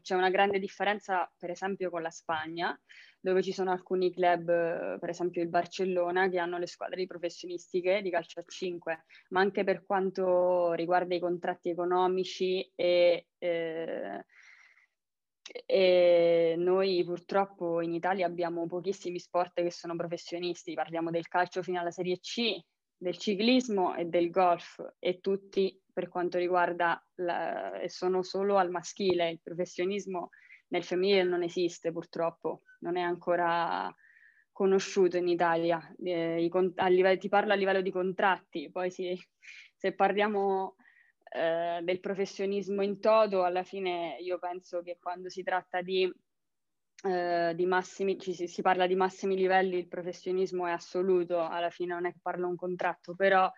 c'è 0.07 0.15
una 0.15 0.29
grande 0.29 0.57
differenza, 0.57 1.29
per 1.37 1.49
esempio, 1.49 1.89
con 1.89 2.01
la 2.01 2.09
Spagna, 2.09 2.79
dove 3.19 3.43
ci 3.43 3.51
sono 3.51 3.71
alcuni 3.71 4.09
club, 4.09 4.45
per 4.99 5.09
esempio 5.09 5.41
il 5.41 5.49
Barcellona, 5.49 6.29
che 6.29 6.39
hanno 6.39 6.57
le 6.57 6.65
squadre 6.65 7.05
professionistiche 7.05 8.01
di 8.01 8.09
calcio 8.09 8.39
a 8.39 8.43
5, 8.47 9.03
ma 9.31 9.41
anche 9.41 9.65
per 9.65 9.85
quanto 9.85 10.71
riguarda 10.71 11.13
i 11.13 11.19
contratti 11.19 11.69
economici 11.69 12.71
e 12.73 13.27
eh, 13.37 14.25
e 15.65 16.55
noi 16.57 17.03
purtroppo 17.05 17.81
in 17.81 17.93
Italia 17.93 18.25
abbiamo 18.25 18.67
pochissimi 18.67 19.17
sport 19.17 19.61
che 19.61 19.71
sono 19.71 19.95
professionisti, 19.95 20.73
parliamo 20.73 21.09
del 21.09 21.27
calcio 21.27 21.63
fino 21.63 21.79
alla 21.79 21.91
Serie 21.91 22.19
C, 22.19 22.59
del 22.97 23.17
ciclismo 23.17 23.95
e 23.95 24.05
del 24.05 24.29
golf 24.29 24.85
e 24.99 25.19
tutti 25.19 25.81
per 25.97 26.09
quanto 26.09 26.37
riguarda 26.37 27.03
la, 27.15 27.81
sono 27.87 28.21
solo 28.21 28.57
al 28.57 28.69
maschile, 28.69 29.31
il 29.31 29.39
professionismo 29.41 30.29
nel 30.67 30.83
femminile 30.83 31.23
non 31.23 31.41
esiste 31.41 31.91
purtroppo, 31.91 32.61
non 32.81 32.97
è 32.97 33.01
ancora 33.01 33.91
conosciuto 34.51 35.17
in 35.17 35.27
Italia. 35.27 35.81
Eh, 35.97 36.43
i, 36.43 36.51
livello, 36.89 37.17
ti 37.17 37.29
parlo 37.29 37.53
a 37.53 37.55
livello 37.55 37.81
di 37.81 37.89
contratti, 37.89 38.69
poi 38.69 38.91
si, 38.91 39.19
se 39.75 39.93
parliamo 39.93 40.75
eh, 41.31 41.79
del 41.81 41.99
professionismo 41.99 42.83
in 42.83 42.99
toto, 42.99 43.43
alla 43.43 43.63
fine 43.63 44.17
io 44.19 44.37
penso 44.37 44.83
che 44.83 44.99
quando 45.01 45.29
si 45.29 45.41
tratta 45.41 45.81
di, 45.81 46.07
eh, 47.05 47.53
di 47.55 47.65
massimi, 47.65 48.19
ci, 48.19 48.35
si, 48.35 48.45
si, 48.45 48.61
parla 48.61 48.85
di 48.85 48.93
massimi 48.93 49.35
livelli, 49.35 49.79
il 49.79 49.87
professionismo 49.87 50.67
è 50.67 50.71
assoluto, 50.73 51.39
alla 51.39 51.71
fine 51.71 51.95
non 51.95 52.05
è 52.05 52.11
che 52.11 52.19
parlo 52.21 52.47
un 52.47 52.55
contratto, 52.55 53.15
però 53.15 53.51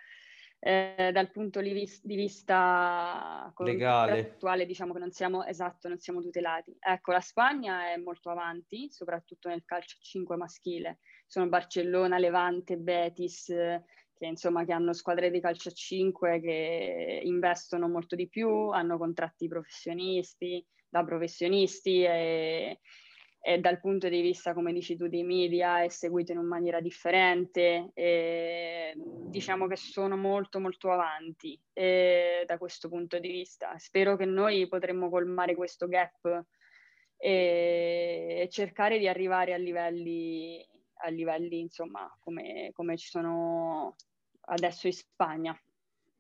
eh, 0.60 1.12
dal 1.14 1.32
punto 1.32 1.62
di, 1.62 1.72
vis- 1.72 2.04
di 2.04 2.16
vista 2.16 3.52
legale 3.60 4.66
diciamo 4.66 4.94
che 4.94 5.00
non 5.00 5.12
siamo 5.12 5.46
esatto, 5.46 5.88
non 5.88 6.00
siamo 6.00 6.22
tutelati. 6.22 6.76
Ecco, 6.80 7.14
la 7.14 7.22
Spagna 7.22 7.92
è 7.92 7.98
molto 7.98 8.30
avanti, 8.30 8.90
soprattutto 8.92 9.48
nel 9.48 9.64
calcio 9.64 9.98
5 10.02 10.36
maschile. 10.36 11.00
Sono 11.26 11.48
Barcellona, 11.48 12.18
Levante, 12.18 12.78
Betis, 12.78 13.46
che, 13.46 14.26
insomma, 14.26 14.66
che 14.66 14.74
hanno 14.74 14.94
squadre 14.94 15.32
di 15.32 15.40
calcio 15.40 15.70
a 15.70 15.74
5 15.74 16.42
che 16.42 17.22
investono 17.24 17.88
molto 17.88 18.16
di 18.16 18.28
più, 18.28 18.70
hanno 18.70 18.98
contratti 18.98 19.48
professionisti, 19.48 20.66
da 20.90 21.04
professionisti 21.06 22.04
e, 22.04 22.80
e 23.42 23.58
dal 23.60 23.80
punto 23.80 24.10
di 24.10 24.22
vista, 24.22 24.54
come 24.54 24.74
dici 24.74 24.98
tu, 24.98 25.08
dei 25.08 25.24
media 25.24 25.82
è 25.82 25.88
seguito 25.88 26.34
in 26.34 26.40
maniera 26.40 26.82
differente. 26.82 27.92
E, 27.94 28.94
diciamo 28.96 29.68
che 29.68 29.78
sono 29.78 30.18
molto 30.18 30.60
molto 30.60 30.92
avanti 30.92 31.60
e, 31.72 32.44
da 32.46 32.58
questo 32.58 32.90
punto 32.90 33.18
di 33.18 33.30
vista. 33.30 33.78
Spero 33.78 34.18
che 34.18 34.26
noi 34.26 34.68
potremmo 34.68 35.10
colmare 35.10 35.56
questo 35.56 35.88
gap 35.88 36.46
e 37.18 38.48
cercare 38.50 38.98
di 38.98 39.08
arrivare 39.08 39.54
a 39.54 39.58
livelli, 39.58 40.66
a 41.04 41.10
livelli 41.10 41.60
insomma, 41.60 42.14
come, 42.20 42.72
come 42.74 42.98
ci 42.98 43.10
sono 43.10 43.96
adesso 44.42 44.88
in 44.88 44.94
Spagna. 44.94 45.62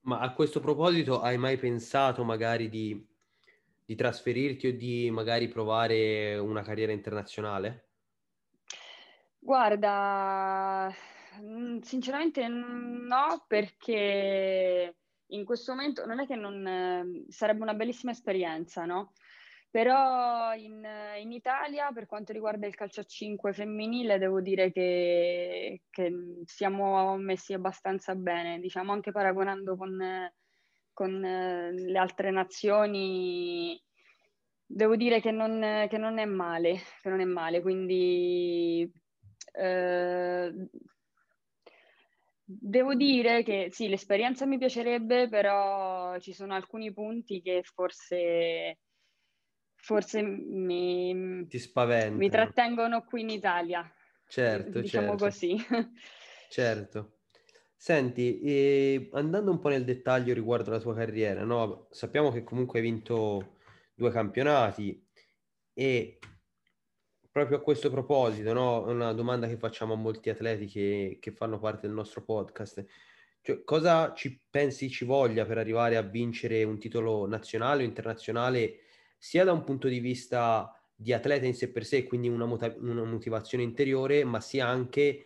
Ma 0.01 0.19
a 0.19 0.33
questo 0.33 0.61
proposito 0.61 1.21
hai 1.21 1.37
mai 1.37 1.57
pensato 1.57 2.23
magari 2.23 2.69
di, 2.69 3.08
di 3.89 3.95
trasferirti 3.95 4.67
o 4.67 4.73
di 4.77 5.09
magari 5.09 5.47
provare 5.47 6.37
una 6.37 6.61
carriera 6.61 6.91
internazionale? 6.91 7.87
Guarda, 9.39 10.93
mm, 11.41 11.79
sinceramente 11.79 12.47
no, 12.47 13.45
perché 13.47 14.95
in 15.25 15.43
questo 15.43 15.73
momento 15.73 16.05
non 16.05 16.19
è 16.19 16.27
che 16.27 16.35
non 16.35 17.25
sarebbe 17.29 17.63
una 17.63 17.73
bellissima 17.73 18.11
esperienza, 18.11 18.85
no? 18.85 19.13
Però 19.71 20.53
in, 20.53 20.87
in, 21.19 21.31
Italia, 21.31 21.91
per 21.91 22.05
quanto 22.05 22.31
riguarda 22.31 22.67
il 22.67 22.75
calcio 22.75 23.01
a 23.01 23.05
5 23.05 23.53
femminile, 23.53 24.19
devo 24.19 24.39
dire 24.39 24.71
che, 24.71 25.81
che 25.89 26.13
siamo 26.45 27.17
messi 27.17 27.53
abbastanza 27.53 28.13
bene, 28.13 28.59
diciamo 28.59 28.91
anche 28.91 29.11
paragonando 29.11 29.75
con, 29.75 29.99
con 30.93 31.19
le 31.19 31.97
altre 31.97 32.31
nazioni, 32.31 33.81
devo 34.65 34.95
dire 34.95 35.21
che 35.21 35.31
non, 35.31 35.87
che 35.89 35.97
non, 35.97 36.17
è 36.17 36.25
male, 36.25 36.79
che 37.01 37.09
non 37.09 37.19
è 37.19 37.25
male, 37.25 37.61
quindi 37.61 38.91
eh, 39.53 40.53
devo 42.43 42.95
dire 42.95 43.43
che 43.43 43.69
sì, 43.71 43.87
l'esperienza 43.87 44.45
mi 44.45 44.57
piacerebbe, 44.57 45.29
però 45.29 46.17
ci 46.19 46.33
sono 46.33 46.53
alcuni 46.53 46.91
punti 46.93 47.41
che 47.41 47.61
forse 47.63 48.79
forse 49.81 50.21
mi, 50.21 51.47
Ti 51.47 51.71
mi 52.11 52.29
trattengono 52.29 53.03
qui 53.03 53.21
in 53.21 53.29
Italia. 53.29 53.91
Certo, 54.27 54.81
diciamo 54.81 55.17
certo. 55.17 55.23
così. 55.25 55.55
certo. 56.49 57.18
Senti, 57.81 58.41
eh, 58.41 59.09
andando 59.13 59.51
un 59.51 59.59
po' 59.59 59.69
nel 59.69 59.85
dettaglio 59.85 60.33
riguardo 60.33 60.69
la 60.69 60.81
tua 60.81 60.93
carriera, 60.93 61.45
no? 61.45 61.87
sappiamo 61.91 62.29
che 62.29 62.43
comunque 62.43 62.79
hai 62.79 62.85
vinto 62.85 63.55
due 63.93 64.11
campionati 64.11 65.01
e 65.71 66.19
proprio 67.31 67.55
a 67.55 67.61
questo 67.61 67.89
proposito, 67.89 68.51
no? 68.51 68.85
una 68.85 69.13
domanda 69.13 69.47
che 69.47 69.55
facciamo 69.55 69.93
a 69.93 69.95
molti 69.95 70.29
atleti 70.29 70.65
che, 70.65 71.19
che 71.21 71.31
fanno 71.31 71.57
parte 71.57 71.87
del 71.87 71.95
nostro 71.95 72.21
podcast. 72.21 72.85
Cioè, 73.39 73.63
cosa 73.63 74.11
ci 74.13 74.43
pensi 74.49 74.89
ci 74.89 75.05
voglia 75.05 75.45
per 75.45 75.57
arrivare 75.57 75.95
a 75.95 76.01
vincere 76.01 76.65
un 76.65 76.79
titolo 76.79 77.25
nazionale 77.27 77.83
o 77.83 77.85
internazionale 77.85 78.79
sia 79.17 79.45
da 79.45 79.53
un 79.53 79.63
punto 79.63 79.87
di 79.87 79.99
vista 79.99 80.69
di 80.93 81.13
atleta 81.13 81.45
in 81.45 81.55
sé 81.55 81.71
per 81.71 81.85
sé, 81.85 82.03
quindi 82.03 82.27
una, 82.27 82.45
mota- 82.45 82.75
una 82.77 83.05
motivazione 83.05 83.63
interiore, 83.63 84.25
ma 84.25 84.41
sia 84.41 84.67
anche 84.67 85.23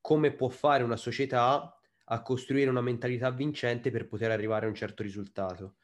come 0.00 0.32
può 0.32 0.48
fare 0.48 0.82
una 0.82 0.96
società 0.96 1.68
a 2.04 2.22
costruire 2.22 2.70
una 2.70 2.80
mentalità 2.80 3.30
vincente 3.30 3.90
per 3.90 4.06
poter 4.06 4.30
arrivare 4.30 4.66
a 4.66 4.68
un 4.68 4.74
certo 4.74 5.02
risultato. 5.02 5.76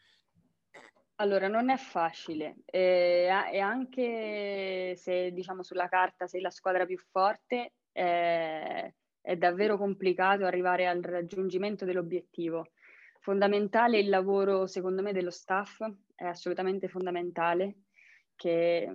Allora, 1.16 1.48
non 1.48 1.68
è 1.68 1.76
facile 1.76 2.56
e, 2.64 3.28
e 3.52 3.58
anche 3.58 4.94
se 4.96 5.32
diciamo 5.32 5.62
sulla 5.62 5.88
carta 5.88 6.26
sei 6.26 6.40
la 6.40 6.50
squadra 6.50 6.86
più 6.86 6.96
forte, 6.98 7.74
è, 7.92 8.90
è 9.20 9.36
davvero 9.36 9.76
complicato 9.76 10.44
arrivare 10.44 10.86
al 10.86 11.02
raggiungimento 11.02 11.84
dell'obiettivo. 11.84 12.70
Fondamentale 13.20 13.98
il 13.98 14.08
lavoro, 14.08 14.66
secondo 14.66 15.02
me, 15.02 15.12
dello 15.12 15.30
staff, 15.30 15.82
è 16.14 16.24
assolutamente 16.24 16.88
fondamentale 16.88 17.80
che 18.34 18.88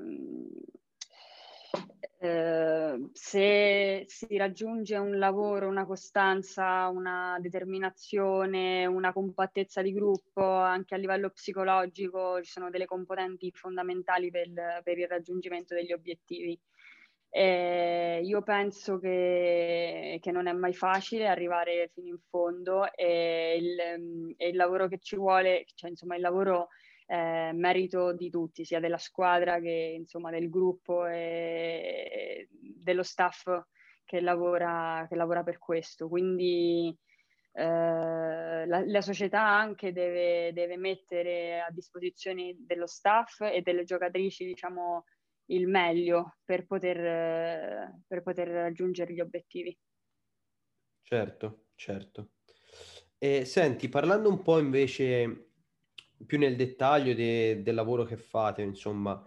eh, 2.17 3.09
se 3.11 4.05
si 4.07 4.37
raggiunge 4.37 4.95
un 4.97 5.17
lavoro, 5.17 5.67
una 5.67 5.85
costanza, 5.85 6.87
una 6.87 7.37
determinazione, 7.39 8.85
una 8.85 9.11
compattezza 9.11 9.81
di 9.81 9.91
gruppo, 9.93 10.43
anche 10.43 10.95
a 10.95 10.97
livello 10.97 11.29
psicologico 11.29 12.41
ci 12.41 12.51
sono 12.51 12.69
delle 12.69 12.85
componenti 12.85 13.51
fondamentali 13.53 14.31
per, 14.31 14.49
per 14.83 14.97
il 14.97 15.07
raggiungimento 15.07 15.75
degli 15.75 15.91
obiettivi. 15.91 16.59
Eh, 17.29 18.21
io 18.23 18.41
penso 18.43 18.97
che, 18.97 20.19
che, 20.21 20.31
non 20.31 20.47
è 20.47 20.53
mai 20.53 20.73
facile 20.73 21.27
arrivare 21.27 21.91
fino 21.93 22.07
in 22.07 22.19
fondo 22.29 22.89
e 22.93 23.57
il, 23.59 24.35
e 24.37 24.47
il 24.47 24.55
lavoro 24.55 24.87
che 24.87 24.99
ci 24.99 25.17
vuole, 25.17 25.65
cioè 25.75 25.89
insomma 25.89 26.15
il 26.15 26.21
lavoro 26.21 26.69
eh, 27.05 27.51
merito 27.53 28.13
di 28.13 28.29
tutti, 28.29 28.65
sia 28.65 28.79
della 28.79 28.97
squadra 28.97 29.59
che 29.59 29.95
insomma 29.97 30.31
del 30.31 30.49
gruppo 30.49 31.05
e 31.05 32.47
dello 32.49 33.03
staff 33.03 33.47
che 34.03 34.21
lavora, 34.21 35.05
che 35.09 35.15
lavora 35.15 35.43
per 35.43 35.57
questo. 35.57 36.07
Quindi 36.07 36.95
eh, 37.51 38.65
la, 38.65 38.83
la, 38.85 39.01
società 39.01 39.41
anche 39.41 39.91
deve, 39.91 40.51
deve, 40.53 40.77
mettere 40.77 41.61
a 41.61 41.71
disposizione 41.71 42.55
dello 42.59 42.87
staff 42.87 43.41
e 43.41 43.61
delle 43.61 43.83
giocatrici, 43.83 44.45
diciamo, 44.45 45.05
il 45.47 45.67
meglio 45.67 46.37
per 46.43 46.65
poter, 46.65 48.01
per 48.05 48.21
poter 48.21 48.47
raggiungere 48.49 49.13
gli 49.13 49.21
obiettivi. 49.21 49.77
Certo, 51.01 51.67
certo. 51.75 52.29
E 53.17 53.45
senti, 53.45 53.89
parlando 53.89 54.29
un 54.29 54.41
po' 54.41 54.59
invece 54.59 55.44
più 56.25 56.37
nel 56.37 56.55
dettaglio 56.55 57.13
de, 57.13 57.61
del 57.61 57.75
lavoro 57.75 58.03
che 58.03 58.17
fate, 58.17 58.61
insomma, 58.61 59.21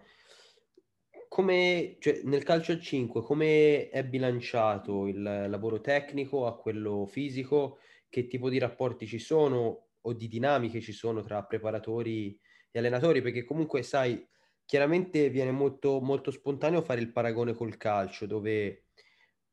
come, 1.27 1.97
cioè, 1.99 2.21
nel 2.23 2.43
calcio 2.43 2.71
al 2.71 2.81
5, 2.81 3.21
come 3.21 3.89
è 3.89 4.03
bilanciato 4.03 5.07
il 5.07 5.21
lavoro 5.21 5.79
tecnico 5.81 6.45
a 6.47 6.57
quello 6.57 7.05
fisico? 7.05 7.79
che 8.09 8.27
tipo 8.27 8.49
di 8.49 8.57
rapporti 8.57 9.05
ci 9.05 9.19
sono 9.19 9.85
o 10.01 10.13
di 10.13 10.27
dinamiche 10.27 10.81
ci 10.81 10.91
sono 10.91 11.21
tra 11.21 11.43
preparatori 11.43 12.37
e 12.71 12.79
allenatori, 12.79 13.21
perché 13.21 13.43
comunque 13.43 13.83
sai, 13.83 14.27
chiaramente 14.65 15.29
viene 15.29 15.51
molto, 15.51 15.99
molto 16.01 16.31
spontaneo 16.31 16.81
fare 16.81 17.01
il 17.01 17.11
paragone 17.11 17.53
col 17.53 17.77
calcio, 17.77 18.25
dove 18.25 18.85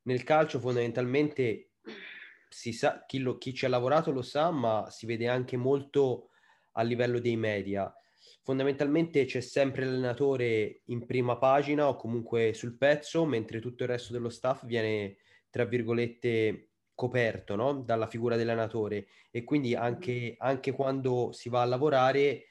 nel 0.02 0.24
calcio 0.24 0.58
fondamentalmente 0.58 1.72
si 2.48 2.72
sa, 2.72 3.04
chi, 3.06 3.18
lo, 3.18 3.36
chi 3.38 3.52
ci 3.52 3.66
ha 3.66 3.68
lavorato 3.68 4.10
lo 4.10 4.22
sa, 4.22 4.50
ma 4.50 4.88
si 4.90 5.04
vede 5.04 5.28
anche 5.28 5.56
molto 5.56 6.30
a 6.76 6.82
livello 6.82 7.18
dei 7.18 7.36
media. 7.36 7.92
Fondamentalmente 8.42 9.24
c'è 9.24 9.40
sempre 9.40 9.84
l'allenatore 9.84 10.82
in 10.86 11.04
prima 11.04 11.36
pagina 11.36 11.88
o 11.88 11.96
comunque 11.96 12.54
sul 12.54 12.76
pezzo, 12.76 13.24
mentre 13.24 13.60
tutto 13.60 13.82
il 13.82 13.88
resto 13.88 14.12
dello 14.12 14.28
staff 14.28 14.64
viene, 14.64 15.16
tra 15.50 15.64
virgolette, 15.64 16.68
coperto 16.94 17.56
no? 17.56 17.74
dalla 17.74 18.06
figura 18.06 18.36
dell'allenatore 18.36 19.06
e 19.30 19.44
quindi 19.44 19.74
anche, 19.74 20.34
anche, 20.38 20.72
quando 20.72 21.30
si 21.32 21.50
va 21.50 21.60
a 21.60 21.66
lavorare 21.66 22.46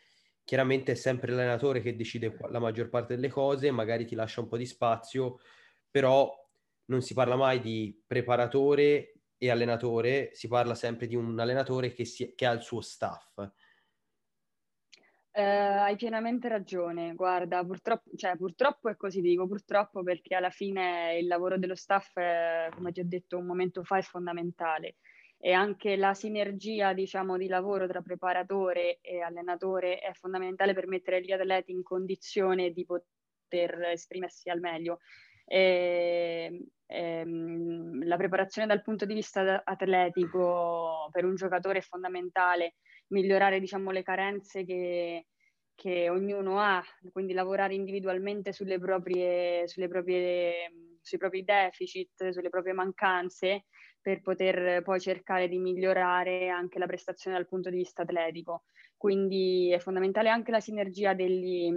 chiaramente 0.46 0.92
è 0.92 0.96
sempre 0.96 1.32
l'allenatore 1.32 1.82
che 1.82 1.96
decide 1.96 2.38
la 2.50 2.60
maggior 2.60 2.90
parte 2.90 3.16
delle 3.16 3.30
cose, 3.30 3.72
magari 3.72 4.06
ti 4.06 4.14
lascia 4.14 4.42
un 4.42 4.48
po' 4.48 4.58
di 4.58 4.68
spazio, 4.68 5.40
però 5.90 6.32
non 6.86 7.02
si 7.02 7.16
parla 7.16 7.36
mai 7.36 7.60
di 7.60 8.00
preparatore 8.06 9.14
e 9.38 9.50
allenatore, 9.50 10.30
si 10.34 10.48
parla 10.48 10.76
sempre 10.76 11.08
di 11.08 11.16
un 11.16 11.38
allenatore 11.40 11.94
che, 11.94 12.06
si, 12.06 12.34
che 12.36 12.46
ha 12.46 12.52
il 12.52 12.62
suo 12.62 12.82
staff. 12.82 13.50
Eh, 15.38 15.42
hai 15.44 15.98
pienamente 15.98 16.48
ragione, 16.48 17.14
guarda, 17.14 17.62
purtroppo, 17.66 18.10
cioè, 18.16 18.38
purtroppo 18.38 18.88
è 18.88 18.96
così, 18.96 19.20
dico 19.20 19.46
purtroppo 19.48 20.02
perché 20.02 20.34
alla 20.34 20.50
fine 20.50 21.18
il 21.20 21.28
lavoro 21.28 21.58
dello 21.58 21.76
staff, 21.76 22.18
è, 22.18 22.70
come 22.74 22.94
ti 22.94 23.02
ho 23.02 23.06
detto 23.06 23.38
un 23.38 23.46
momento 23.46 23.84
fa, 23.84 23.98
è 23.98 24.02
fondamentale 24.02 24.96
e 25.38 25.52
anche 25.52 25.98
la 25.98 26.14
sinergia, 26.14 26.94
diciamo, 26.94 27.36
di 27.38 27.48
lavoro 27.48 27.86
tra 27.86 28.02
preparatore 28.02 29.00
e 29.02 29.20
allenatore 29.20 30.00
è 30.00 30.14
fondamentale 30.14 30.74
per 30.74 30.88
mettere 30.88 31.22
gli 31.22 31.32
atleti 31.34 31.72
in 31.74 31.84
condizione 31.84 32.72
di 32.72 32.86
poter 32.86 33.82
esprimersi 33.92 34.50
al 34.50 34.62
meglio. 34.62 35.00
E, 35.46 36.66
e, 36.86 36.98
ehm, 37.20 38.06
la 38.06 38.16
preparazione 38.18 38.68
dal 38.68 38.82
punto 38.82 39.06
di 39.06 39.14
vista 39.14 39.62
atletico 39.66 41.10
per 41.12 41.26
un 41.26 41.36
giocatore 41.36 41.80
è 41.80 41.82
fondamentale 41.82 42.76
migliorare 43.08 43.60
diciamo, 43.60 43.92
le 43.92 44.04
carenze 44.04 44.66
che, 44.66 45.28
che 45.76 46.10
ognuno 46.10 46.60
ha, 46.60 46.84
quindi 47.12 47.34
lavorare 47.34 47.76
individualmente 47.76 48.54
sulle 48.54 48.80
proprie, 48.80 49.68
sulle 49.68 49.88
proprie, 49.88 50.98
sui 51.02 51.18
propri 51.18 51.44
deficit, 51.44 52.30
sulle 52.30 52.50
proprie 52.50 52.74
mancanze 52.74 53.66
per 54.02 54.22
poter 54.22 54.84
poi 54.84 55.00
cercare 55.00 55.48
di 55.48 55.58
migliorare 55.58 56.50
anche 56.50 56.80
la 56.80 56.86
prestazione 56.86 57.38
dal 57.38 57.48
punto 57.48 57.70
di 57.70 57.78
vista 57.78 58.04
atletico. 58.04 58.66
Quindi 58.98 59.72
è 59.72 59.80
fondamentale 59.80 60.30
anche 60.30 60.52
la 60.52 60.60
sinergia 60.60 61.14
degli, 61.14 61.72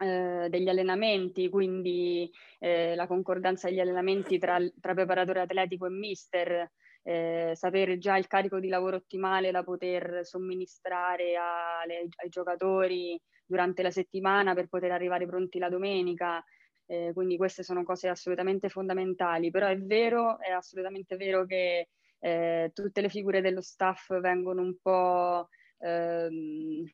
eh, 0.00 0.46
degli 0.48 0.68
allenamenti, 0.68 1.48
quindi 1.48 2.30
eh, 2.58 2.94
la 2.94 3.06
concordanza 3.06 3.68
degli 3.68 3.80
allenamenti 3.80 4.38
tra, 4.38 4.58
tra 4.80 4.94
preparatore 4.94 5.40
atletico 5.40 5.86
e 5.86 5.90
mister, 5.90 6.72
eh, 7.08 7.52
sapere 7.54 7.96
già 7.96 8.18
il 8.18 8.26
carico 8.26 8.60
di 8.60 8.68
lavoro 8.68 8.96
ottimale 8.96 9.50
da 9.50 9.64
poter 9.64 10.26
somministrare 10.26 11.36
alle, 11.36 12.06
ai 12.16 12.28
giocatori 12.28 13.18
durante 13.46 13.82
la 13.82 13.90
settimana 13.90 14.52
per 14.52 14.68
poter 14.68 14.90
arrivare 14.90 15.26
pronti 15.26 15.58
la 15.58 15.70
domenica. 15.70 16.44
Eh, 16.84 17.12
quindi 17.14 17.38
queste 17.38 17.62
sono 17.62 17.82
cose 17.82 18.08
assolutamente 18.08 18.68
fondamentali, 18.68 19.50
però 19.50 19.68
è 19.68 19.78
vero, 19.78 20.38
è 20.38 20.50
assolutamente 20.50 21.16
vero 21.16 21.46
che 21.46 21.88
eh, 22.18 22.70
tutte 22.74 23.00
le 23.00 23.08
figure 23.08 23.40
dello 23.40 23.62
staff 23.62 24.18
vengono 24.20 24.60
un 24.60 24.76
po' 24.78 25.48
ehm, 25.78 26.84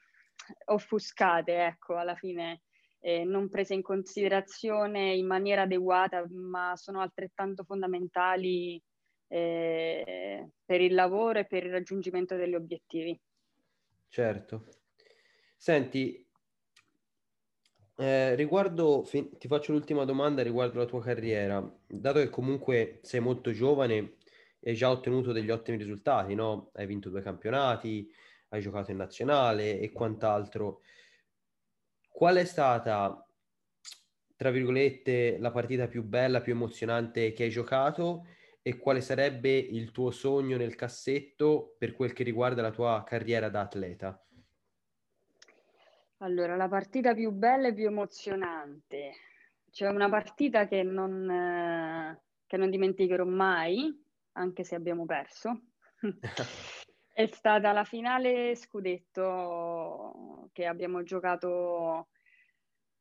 offuscate, 0.67 1.65
ecco, 1.65 1.97
alla 1.97 2.15
fine 2.15 2.63
eh, 3.01 3.25
non 3.25 3.49
prese 3.49 3.75
in 3.75 3.83
considerazione 3.83 5.15
in 5.15 5.27
maniera 5.27 5.63
adeguata, 5.63 6.25
ma 6.31 6.77
sono 6.77 7.01
altrettanto 7.01 7.65
fondamentali 7.65 8.81
eh, 9.35 10.49
per 10.65 10.81
il 10.81 10.95
lavoro 10.95 11.41
e 11.41 11.45
per 11.45 11.65
il 11.65 11.73
raggiungimento 11.73 12.37
degli 12.37 12.55
obiettivi. 12.55 13.21
Certo. 14.09 14.67
Senti, 15.57 16.25
eh, 17.97 18.37
riguardo, 18.37 19.05
ti 19.11 19.49
faccio 19.49 19.73
l'ultima 19.73 20.05
domanda 20.05 20.43
riguardo 20.43 20.79
la 20.79 20.85
tua 20.87 21.03
carriera. 21.03 21.61
Dato 21.85 22.21
che 22.21 22.29
comunque 22.29 23.01
sei 23.03 23.19
molto 23.19 23.51
giovane 23.51 24.19
e 24.61 24.71
hai 24.71 24.77
già 24.77 24.89
ottenuto 24.89 25.33
degli 25.33 25.51
ottimi 25.51 25.79
risultati, 25.79 26.35
no? 26.37 26.71
Hai 26.75 26.87
vinto 26.87 27.11
due 27.11 27.23
campionati, 27.23 28.09
hai 28.51 28.61
giocato 28.61 28.93
in 28.93 28.99
nazionale 28.99 29.81
e 29.81 29.91
quant'altro. 29.91 30.83
Qual 32.09 32.37
è 32.37 32.45
stata, 32.45 33.29
tra 34.37 34.51
virgolette, 34.53 35.39
la 35.39 35.51
partita 35.51 35.89
più 35.89 36.05
bella, 36.05 36.41
più 36.41 36.53
emozionante 36.53 37.33
che 37.33 37.43
hai 37.43 37.51
giocato? 37.51 38.27
E 38.67 38.79
quale 38.79 39.03
sarebbe 39.03 39.51
il 39.51 39.91
tuo 39.91 40.11
sogno 40.11 40.57
nel 40.57 40.75
cassetto 40.75 41.75
per 41.77 41.93
quel 41.93 42.15
che 42.15 42.23
riguarda 42.25 42.63
la 42.63 42.71
tua 42.71 43.05
carriera 43.07 43.51
da 43.51 43.61
atleta? 43.61 44.19
Allora, 46.19 46.57
la 46.57 46.67
partita 46.67 47.13
più 47.13 47.31
bella 47.31 47.69
e 47.69 47.75
più 47.75 47.89
emozionante. 47.89 49.13
C'è 49.71 49.87
una 49.91 50.09
partita 50.09 50.67
che 50.67 50.83
non, 50.83 51.31
eh, 51.31 52.23
che 52.47 52.57
non 52.57 52.71
dimenticherò 52.71 53.27
mai, 53.27 54.03
anche 54.33 54.65
se 54.65 54.75
abbiamo 54.75 55.05
perso. 55.05 55.65
È 57.13 57.27
stata 57.27 57.71
la 57.73 57.85
finale 57.85 58.57
scudetto 58.57 60.49
che 60.53 60.65
abbiamo 60.65 61.03
giocato 61.03 62.09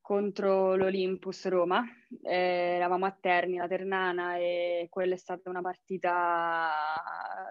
contro 0.04 0.76
l'Olympus 0.76 1.48
Roma. 1.48 1.82
Eh, 2.22 2.76
eravamo 2.76 3.06
a 3.06 3.18
Terni, 3.20 3.56
la 3.56 3.68
Ternana, 3.68 4.36
e 4.36 4.88
quella 4.90 5.14
è 5.14 5.18
stata 5.18 5.50
una 5.50 5.62
partita 5.62 6.70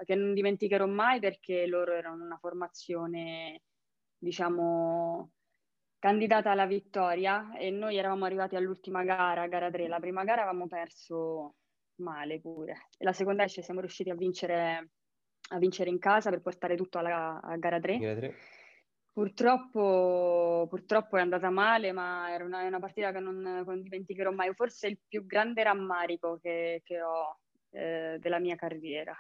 che 0.05 0.15
non 0.15 0.35
dimenticherò 0.35 0.87
mai 0.87 1.19
perché 1.19 1.67
loro 1.67 1.95
erano 1.95 2.23
una 2.23 2.37
formazione, 2.37 3.63
diciamo, 4.19 5.31
candidata 5.99 6.51
alla 6.51 6.67
vittoria 6.67 7.57
e 7.57 7.71
noi 7.71 7.97
eravamo 7.97 8.27
arrivati 8.27 8.55
all'ultima 8.55 9.03
gara, 9.03 9.47
gara 9.49 9.71
3. 9.71 9.89
La 9.89 9.99
prima 9.99 10.23
gara 10.23 10.43
avevamo 10.43 10.69
perso 10.69 11.55
male 12.03 12.39
pure. 12.39 12.89
E 12.99 13.05
la 13.05 13.15
seconda 13.15 13.47
ci 13.47 13.63
siamo 13.63 13.81
riusciti 13.81 14.11
a 14.11 14.15
vincere, 14.15 14.91
a 15.53 15.59
vincere 15.59 15.89
in 15.89 15.99
casa 15.99 16.29
per 16.29 16.43
portare 16.43 16.77
tutto 16.77 16.99
alla 16.99 17.41
a 17.41 17.57
gara 17.57 17.81
3. 17.81 17.99
Gara 17.99 18.15
3 18.15 18.35
Purtroppo, 19.13 20.67
purtroppo, 20.71 21.19
è 21.19 21.21
andata 21.21 21.51
male, 21.51 21.93
ma 21.93 22.33
era 22.33 22.45
una, 22.45 22.63
una 22.67 22.79
partita 22.79 23.13
che 23.13 23.21
non, 23.21 23.41
non, 23.41 23.83
dimenticherò 23.83 24.31
mai. 24.31 24.55
Forse 24.55 24.87
il 24.87 24.99
più 25.07 25.27
grande 25.27 25.63
rammarico 25.63 26.39
che, 26.41 26.81
che 26.83 27.03
ho 27.03 27.39
eh, 27.73 28.17
della 28.19 28.39
mia 28.39 28.57
carriera. 28.57 29.15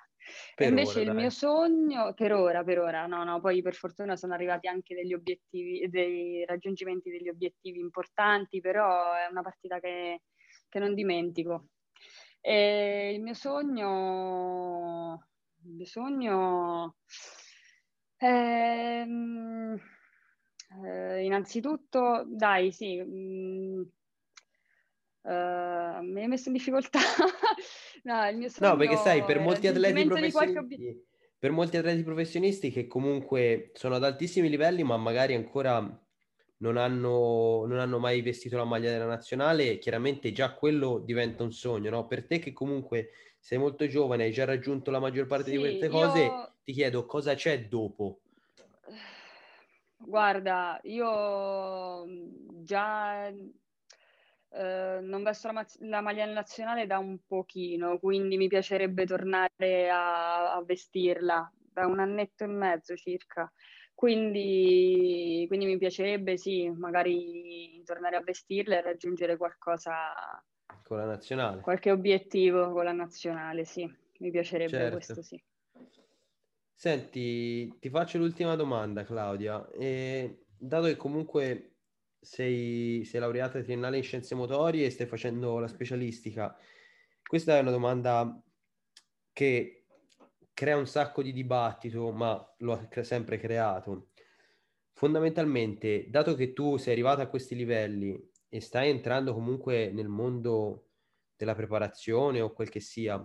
Per 0.54 0.68
invece 0.68 0.92
ora, 0.92 1.00
il 1.00 1.06
dai. 1.06 1.16
mio 1.16 1.30
sogno, 1.30 2.14
per 2.14 2.32
ora, 2.32 2.64
per 2.64 2.78
ora, 2.78 3.06
no, 3.06 3.22
no, 3.24 3.40
poi 3.40 3.60
per 3.60 3.74
fortuna 3.74 4.16
sono 4.16 4.32
arrivati 4.32 4.66
anche 4.66 4.94
degli 4.94 5.12
obiettivi, 5.12 5.86
dei 5.90 6.44
raggiungimenti 6.46 7.10
degli 7.10 7.28
obiettivi 7.28 7.78
importanti, 7.78 8.60
però 8.60 9.12
è 9.12 9.26
una 9.30 9.42
partita 9.42 9.78
che, 9.78 10.22
che 10.68 10.78
non 10.78 10.94
dimentico. 10.94 11.66
E 12.40 13.12
il 13.14 13.20
mio 13.20 13.34
sogno, 13.34 15.28
il 15.64 15.72
mio 15.74 15.86
sogno 15.86 16.96
Ehm, 18.24 19.76
eh, 20.84 21.24
innanzitutto, 21.24 22.24
dai, 22.28 22.70
sì, 22.70 23.00
mh, 23.00 23.04
mm, 23.04 23.82
eh, 25.24 25.98
mi 26.02 26.20
hai 26.20 26.28
messo 26.28 26.48
in 26.48 26.54
difficoltà. 26.54 27.00
no, 28.04 28.28
il 28.28 28.36
mio 28.36 28.48
no, 28.60 28.76
perché 28.76 28.96
sai, 28.96 29.24
per 29.24 29.40
molti 29.40 29.66
atleti 29.66 30.04
professionisti, 30.04 31.04
per 31.36 31.50
molti 31.50 31.76
atleti 31.76 32.04
professionisti 32.04 32.70
che 32.70 32.86
comunque 32.86 33.72
sono 33.74 33.96
ad 33.96 34.04
altissimi 34.04 34.48
livelli, 34.48 34.84
ma 34.84 34.96
magari 34.96 35.34
ancora 35.34 35.80
non 36.58 36.76
hanno, 36.76 37.66
non 37.66 37.80
hanno 37.80 37.98
mai 37.98 38.22
vestito 38.22 38.56
la 38.56 38.64
maglia 38.64 38.92
della 38.92 39.04
nazionale, 39.04 39.78
chiaramente 39.78 40.30
già 40.30 40.54
quello 40.54 41.00
diventa 41.00 41.42
un 41.42 41.50
sogno, 41.50 41.90
no? 41.90 42.06
Per 42.06 42.24
te 42.24 42.38
che 42.38 42.52
comunque 42.52 43.10
sei 43.40 43.58
molto 43.58 43.88
giovane, 43.88 44.22
hai 44.22 44.30
già 44.30 44.44
raggiunto 44.44 44.92
la 44.92 45.00
maggior 45.00 45.26
parte 45.26 45.46
sì, 45.46 45.56
di 45.56 45.58
queste 45.58 45.88
cose, 45.88 46.51
ti 46.64 46.72
chiedo 46.72 47.06
cosa 47.06 47.34
c'è 47.34 47.66
dopo. 47.68 48.20
Guarda, 49.96 50.80
io 50.82 52.04
già 52.62 53.28
eh, 53.28 54.98
non 55.00 55.22
vesto 55.22 55.50
la, 55.50 55.66
la, 55.80 56.00
maglia 56.00 56.26
nazionale 56.26 56.86
da 56.86 56.98
un 56.98 57.18
pochino, 57.26 57.98
quindi 57.98 58.36
mi 58.36 58.48
piacerebbe 58.48 59.06
tornare 59.06 59.88
a, 59.88 60.54
a 60.54 60.62
vestirla 60.62 61.50
da 61.72 61.86
un 61.86 62.00
annetto 62.00 62.44
e 62.44 62.48
mezzo 62.48 62.96
circa. 62.96 63.50
Quindi, 63.94 65.44
quindi, 65.46 65.66
mi 65.66 65.78
piacerebbe, 65.78 66.36
sì, 66.36 66.68
magari 66.68 67.82
tornare 67.84 68.16
a 68.16 68.22
vestirla 68.22 68.78
e 68.78 68.82
raggiungere 68.82 69.36
qualcosa 69.36 70.12
con 70.82 70.96
la 70.96 71.04
nazionale. 71.04 71.60
Qualche 71.60 71.90
obiettivo 71.92 72.72
con 72.72 72.84
la 72.84 72.92
nazionale, 72.92 73.64
sì, 73.64 73.88
mi 74.18 74.30
piacerebbe 74.30 74.70
certo. 74.70 74.94
questo, 74.96 75.22
sì. 75.22 75.40
Senti, 76.82 77.78
ti 77.78 77.90
faccio 77.90 78.18
l'ultima 78.18 78.56
domanda, 78.56 79.04
Claudia. 79.04 79.70
E, 79.70 80.46
dato 80.58 80.86
che 80.86 80.96
comunque 80.96 81.76
sei, 82.18 83.04
sei 83.04 83.20
laureata 83.20 83.62
triennale 83.62 83.98
in 83.98 84.02
scienze 84.02 84.34
motorie 84.34 84.86
e 84.86 84.90
stai 84.90 85.06
facendo 85.06 85.60
la 85.60 85.68
specialistica, 85.68 86.58
questa 87.24 87.56
è 87.56 87.60
una 87.60 87.70
domanda 87.70 88.36
che 89.32 89.86
crea 90.52 90.76
un 90.76 90.88
sacco 90.88 91.22
di 91.22 91.32
dibattito, 91.32 92.10
ma 92.10 92.52
lo 92.58 92.72
ha 92.72 93.02
sempre 93.04 93.38
creato. 93.38 94.08
Fondamentalmente, 94.90 96.10
dato 96.10 96.34
che 96.34 96.52
tu 96.52 96.78
sei 96.78 96.94
arrivata 96.94 97.22
a 97.22 97.28
questi 97.28 97.54
livelli 97.54 98.20
e 98.48 98.60
stai 98.60 98.90
entrando 98.90 99.32
comunque 99.34 99.92
nel 99.92 100.08
mondo 100.08 100.88
della 101.36 101.54
preparazione 101.54 102.40
o 102.40 102.52
quel 102.52 102.70
che 102.70 102.80
sia, 102.80 103.24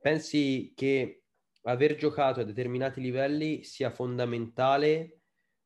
pensi 0.00 0.72
che 0.74 1.21
aver 1.62 1.96
giocato 1.96 2.40
a 2.40 2.44
determinati 2.44 3.00
livelli 3.00 3.62
sia 3.62 3.90
fondamentale 3.90 5.20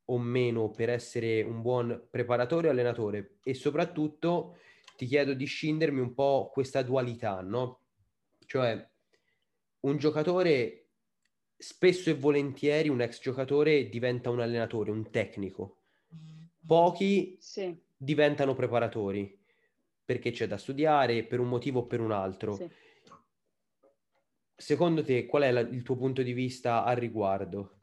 o 0.07 0.19
meno 0.19 0.71
per 0.71 0.91
essere 0.91 1.43
un 1.43 1.63
buon 1.63 2.09
preparatore 2.11 2.69
o 2.69 2.71
allenatore? 2.71 3.39
E 3.43 3.55
soprattutto 3.55 4.59
ti 4.97 5.07
chiedo 5.07 5.35
di 5.35 5.45
scindermi 5.45 6.01
un 6.01 6.15
po' 6.15 6.51
questa 6.53 6.83
dualità, 6.83 7.41
no? 7.41 7.81
Cioè, 8.47 8.89
un 9.81 9.97
giocatore 9.99 10.87
spesso 11.57 12.11
e 12.11 12.15
volentieri, 12.15 12.89
un 12.89 13.01
ex 13.01 13.21
giocatore 13.21 13.89
diventa 13.89 14.31
un 14.31 14.41
allenatore, 14.41 14.91
un 14.91 15.11
tecnico. 15.11 15.83
Pochi 16.67 17.37
sì. 17.41 17.77
diventano 17.97 18.55
preparatori 18.55 19.39
perché 20.05 20.31
c'è 20.31 20.47
da 20.47 20.57
studiare 20.57 21.25
per 21.25 21.41
un 21.41 21.49
motivo 21.49 21.81
o 21.81 21.87
per 21.87 22.01
un 22.01 22.13
altro. 22.13 22.55
Sì. 22.55 22.69
Secondo 24.59 25.05
te, 25.05 25.27
qual 25.27 25.43
è 25.43 25.51
la, 25.53 25.61
il 25.61 25.83
tuo 25.83 25.97
punto 25.97 26.23
di 26.23 26.33
vista 26.33 26.83
al 26.83 26.97
riguardo? 26.97 27.79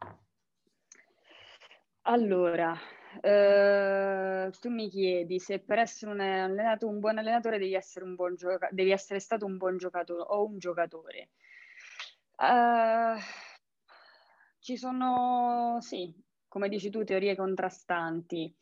Allora, 2.02 2.76
eh, 3.22 4.50
tu 4.60 4.70
mi 4.70 4.90
chiedi 4.90 5.40
se 5.40 5.60
per 5.60 5.78
essere 5.78 6.12
un, 6.12 6.20
allenato, 6.20 6.88
un 6.88 7.00
buon 7.00 7.20
allenatore 7.20 7.60
devi 7.60 7.76
essere, 7.76 8.06
un 8.06 8.16
buon 8.16 8.36
gioca- 8.36 8.70
devi 8.72 8.92
essere 8.92 9.20
stato 9.20 9.46
un 9.46 9.58
buon 9.58 9.78
giocatore 9.78 10.24
o 10.28 10.46
un 10.46 10.58
giocatore. 10.58 11.30
Uh, 12.38 13.20
ci 14.60 14.76
sono, 14.76 15.78
sì, 15.80 16.14
come 16.48 16.70
dici 16.70 16.90
tu, 16.90 17.04
teorie 17.04 17.36
contrastanti. 17.36 18.54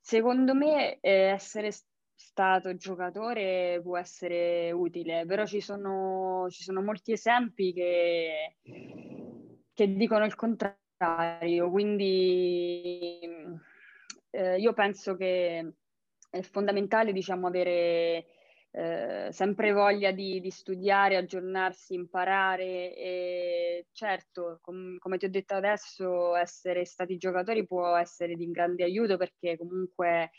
Secondo 0.00 0.54
me 0.54 0.98
eh, 1.00 1.30
essere 1.30 1.70
stato 2.14 2.76
giocatore 2.76 3.80
può 3.82 3.98
essere 3.98 4.70
utile, 4.72 5.24
però 5.26 5.44
ci 5.44 5.60
sono, 5.60 6.46
ci 6.50 6.62
sono 6.62 6.82
molti 6.82 7.12
esempi 7.12 7.72
che, 7.72 8.56
che 9.72 9.94
dicono 9.94 10.24
il 10.24 10.34
contrario, 10.34 11.70
quindi 11.70 13.20
eh, 14.30 14.58
io 14.58 14.72
penso 14.72 15.16
che 15.16 15.74
è 16.30 16.42
fondamentale 16.42 17.12
diciamo, 17.12 17.46
avere 17.46 18.26
eh, 18.70 19.28
sempre 19.30 19.72
voglia 19.72 20.10
di, 20.10 20.40
di, 20.40 20.50
studiare, 20.50 21.16
aggiornarsi, 21.16 21.94
imparare 21.94 22.96
e 22.96 23.86
certo, 23.92 24.58
com- 24.60 24.98
come 24.98 25.16
ti 25.16 25.26
ho 25.26 25.30
detto 25.30 25.54
adesso, 25.54 26.34
essere 26.34 26.84
stati 26.84 27.16
giocatori 27.16 27.64
può 27.66 27.94
essere 27.96 28.34
di 28.34 28.50
grande 28.50 28.82
aiuto 28.82 29.16
perché 29.16 29.56
comunque 29.56 30.32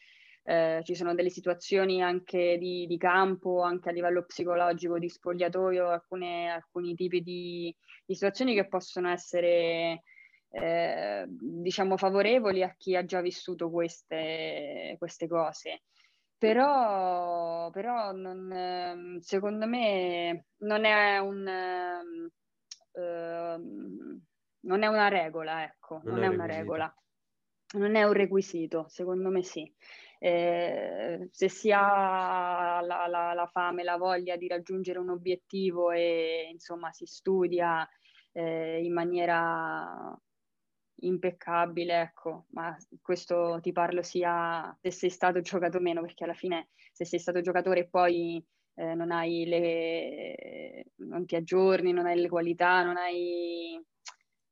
eh, 0.48 0.82
ci 0.84 0.94
sono 0.94 1.16
delle 1.16 1.32
situazioni 1.32 2.04
anche 2.04 2.58
di, 2.60 2.86
di, 2.86 2.98
campo, 2.98 3.64
anche 3.64 3.90
a 3.90 3.92
livello 3.92 4.26
psicologico, 4.26 5.00
di 5.00 5.10
spogliatoio, 5.10 5.90
alcune, 5.90 6.52
alcuni 6.52 6.94
tipi 6.94 7.22
di, 7.22 7.76
di 8.06 8.14
situazioni 8.14 8.54
che 8.54 8.68
possono 8.68 9.10
essere 9.10 10.04
eh, 10.50 11.26
diciamo 11.28 11.98
favorevoli 11.98 12.62
a 12.62 12.76
chi 12.78 12.96
ha 12.96 13.04
già 13.04 13.22
vissuto 13.22 13.72
queste, 13.72 14.96
queste 15.00 15.28
cose. 15.28 15.82
Però, 16.38 17.72
però 17.72 18.12
non, 18.12 19.18
secondo 19.22 19.66
me 19.66 20.46
non 20.58 20.86
è 20.86 21.18
un... 21.18 22.30
Uh, 22.92 24.22
non 24.66 24.82
è 24.82 24.88
una 24.88 25.10
regola, 25.10 25.64
ecco, 25.64 26.02
non, 26.04 26.16
non 26.16 26.24
è, 26.24 26.28
è 26.28 26.30
una 26.30 26.46
regola, 26.46 26.96
non 27.74 27.96
è 27.96 28.04
un 28.04 28.14
requisito, 28.14 28.86
secondo 28.88 29.30
me 29.30 29.44
sì 29.44 29.72
eh, 30.20 31.30
se 31.32 31.50
si 31.50 31.72
ha 31.72 32.82
la, 32.82 33.08
la, 33.08 33.34
la, 33.34 33.48
fame, 33.48 33.84
la 33.84 33.98
voglia 33.98 34.36
di 34.36 34.48
raggiungere 34.48 35.00
un 35.00 35.10
obiettivo 35.10 35.92
e 35.92 36.50
insomma 36.52 36.92
si 36.92 37.06
studia 37.06 37.88
eh, 38.32 38.84
in 38.84 38.94
maniera 38.94 40.18
impeccabile, 41.02 42.02
ecco, 42.02 42.46
ma 42.52 42.76
questo 43.02 43.60
ti 43.62 43.72
parlo 43.72 44.02
sia 44.02 44.76
se 44.82 44.92
sei 44.92 45.10
stato 45.10 45.42
giocato 45.42 45.78
o 45.78 45.82
meno, 45.82 46.02
perché 46.02 46.24
alla 46.24 46.34
fine 46.34 46.70
se 46.92 47.06
sei 47.06 47.20
stato 47.20 47.42
giocatore 47.42 47.82
e 47.82 47.88
poi 47.88 48.44
eh, 48.76 48.94
non 48.96 49.12
hai 49.12 49.46
le 49.46 50.86
non 50.98 51.26
ti 51.26 51.36
aggiorni, 51.36 51.92
non 51.92 52.06
hai 52.06 52.20
le 52.20 52.30
qualità, 52.30 52.84
non 52.84 52.98
hai 52.98 53.80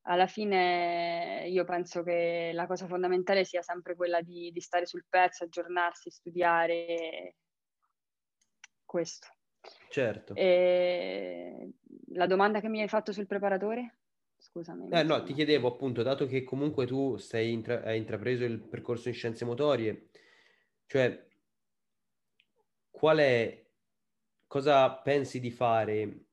alla 0.04 0.28
fine 0.28 1.46
io 1.48 1.64
penso 1.64 2.04
che 2.04 2.52
la 2.54 2.68
cosa 2.68 2.88
fondamentale 2.88 3.46
sia 3.46 3.62
sempre 3.62 3.96
quella 3.96 4.22
di, 4.22 4.52
di 4.52 4.60
stare 4.60 4.86
sul 4.86 5.06
pezzo, 5.08 5.44
aggiornarsi, 5.44 6.10
studiare 6.10 7.36
questo. 8.86 9.28
Certo. 9.90 10.36
E 10.36 11.72
la 12.14 12.28
domanda 12.28 12.60
che 12.60 12.68
mi 12.68 12.82
hai 12.82 12.88
fatto 12.88 13.12
sul 13.12 13.28
preparatore? 13.28 14.00
Scusami. 14.38 14.90
Eh, 14.90 15.04
no, 15.04 15.24
ti 15.24 15.34
chiedevo 15.34 15.70
appunto, 15.70 16.04
dato 16.04 16.26
che 16.26 16.44
comunque 16.44 16.86
tu 16.86 17.16
sei 17.18 17.54
intra- 17.54 17.82
hai 17.84 17.98
intrapreso 17.98 18.44
il 18.44 18.60
percorso 18.60 19.08
in 19.08 19.14
scienze 19.14 19.46
motorie, 19.46 20.10
cioè 20.86 21.28
qual 22.90 23.18
è, 23.20 23.66
cosa 24.48 24.92
pensi 24.98 25.40
di 25.40 25.50
fare 25.50 26.26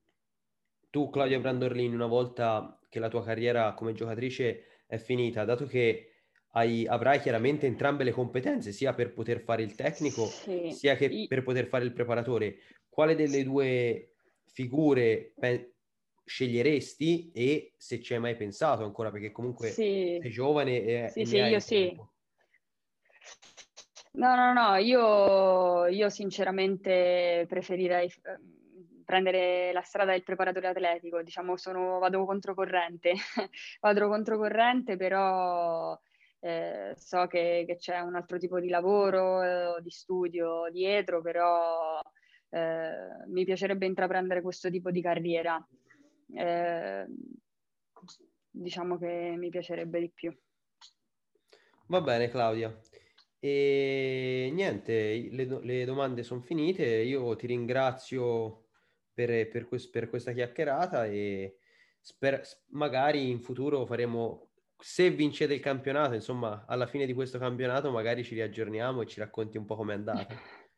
tu, 0.90 1.08
Claudia 1.08 1.38
Brandorlini, 1.38 1.94
una 1.94 2.06
volta 2.06 2.78
che 2.88 2.98
la 2.98 3.08
tua 3.08 3.24
carriera 3.24 3.72
come 3.74 3.92
giocatrice 3.92 4.82
è 4.86 4.98
finita, 4.98 5.44
dato 5.44 5.66
che 5.66 6.10
hai, 6.52 6.86
avrai 6.86 7.20
chiaramente 7.20 7.66
entrambe 7.66 8.02
le 8.02 8.10
competenze, 8.10 8.72
sia 8.72 8.92
per 8.92 9.12
poter 9.12 9.40
fare 9.40 9.62
il 9.62 9.74
tecnico, 9.74 10.26
sì. 10.26 10.72
sia 10.72 10.96
che 10.96 11.26
per 11.28 11.42
poter 11.44 11.66
fare 11.66 11.84
il 11.84 11.92
preparatore, 11.92 12.56
quale 12.88 13.14
delle 13.14 13.44
due 13.44 14.14
figure 14.46 15.32
pe- 15.38 15.74
sceglieresti 16.24 17.30
e 17.32 17.72
se 17.76 18.00
ci 18.00 18.14
hai 18.14 18.20
mai 18.20 18.36
pensato 18.36 18.84
ancora, 18.84 19.10
perché 19.10 19.30
comunque 19.30 19.68
sì. 19.68 20.18
sei 20.20 20.30
giovane 20.30 20.82
e, 20.82 21.08
sì, 21.08 21.20
e 21.20 21.26
sì, 21.26 21.36
io 21.36 21.60
sì. 21.60 21.96
No, 24.12 24.34
no, 24.34 24.52
no, 24.52 24.76
io, 24.76 25.86
io 25.86 26.08
sinceramente 26.08 27.44
preferirei 27.48 28.12
prendere 29.10 29.72
la 29.72 29.82
strada 29.82 30.12
del 30.12 30.22
preparatore 30.22 30.68
atletico, 30.68 31.20
diciamo 31.20 31.56
sono, 31.56 31.98
vado 31.98 32.24
controcorrente, 32.24 33.14
vado 33.80 34.08
controcorrente 34.08 34.96
però 34.96 35.98
eh, 36.38 36.94
so 36.96 37.26
che, 37.26 37.64
che, 37.66 37.76
c'è 37.76 37.98
un 37.98 38.14
altro 38.14 38.38
tipo 38.38 38.60
di 38.60 38.68
lavoro, 38.68 39.42
eh, 39.42 39.82
di 39.82 39.90
studio 39.90 40.68
dietro, 40.70 41.20
però 41.20 42.00
eh, 42.50 43.26
mi 43.26 43.44
piacerebbe 43.44 43.86
intraprendere 43.86 44.42
questo 44.42 44.70
tipo 44.70 44.92
di 44.92 45.02
carriera. 45.02 45.66
Eh, 46.32 47.06
diciamo 48.48 48.96
che 48.96 49.34
mi 49.36 49.50
piacerebbe 49.50 49.98
di 49.98 50.10
più. 50.10 50.32
Va 51.86 52.00
bene 52.00 52.28
Claudia. 52.28 52.72
E 53.42 54.50
niente, 54.52 55.28
le, 55.30 55.44
le 55.62 55.84
domande 55.84 56.22
sono 56.22 56.40
finite. 56.40 56.84
Io 56.84 57.34
ti 57.36 57.46
ringrazio 57.46 58.66
per, 59.26 59.48
per, 59.48 59.66
quest- 59.66 59.90
per 59.90 60.08
questa 60.08 60.32
chiacchierata 60.32 61.06
e 61.06 61.56
sper- 62.00 62.42
magari 62.70 63.30
in 63.30 63.40
futuro 63.40 63.84
faremo, 63.84 64.50
se 64.78 65.10
vincete 65.10 65.54
il 65.54 65.60
campionato, 65.60 66.14
insomma, 66.14 66.64
alla 66.66 66.86
fine 66.86 67.06
di 67.06 67.12
questo 67.12 67.38
campionato 67.38 67.90
magari 67.90 68.24
ci 68.24 68.34
riaggiorniamo 68.34 69.02
e 69.02 69.06
ci 69.06 69.20
racconti 69.20 69.58
un 69.58 69.66
po' 69.66 69.76
com'è 69.76 69.94
andata. 69.94 70.34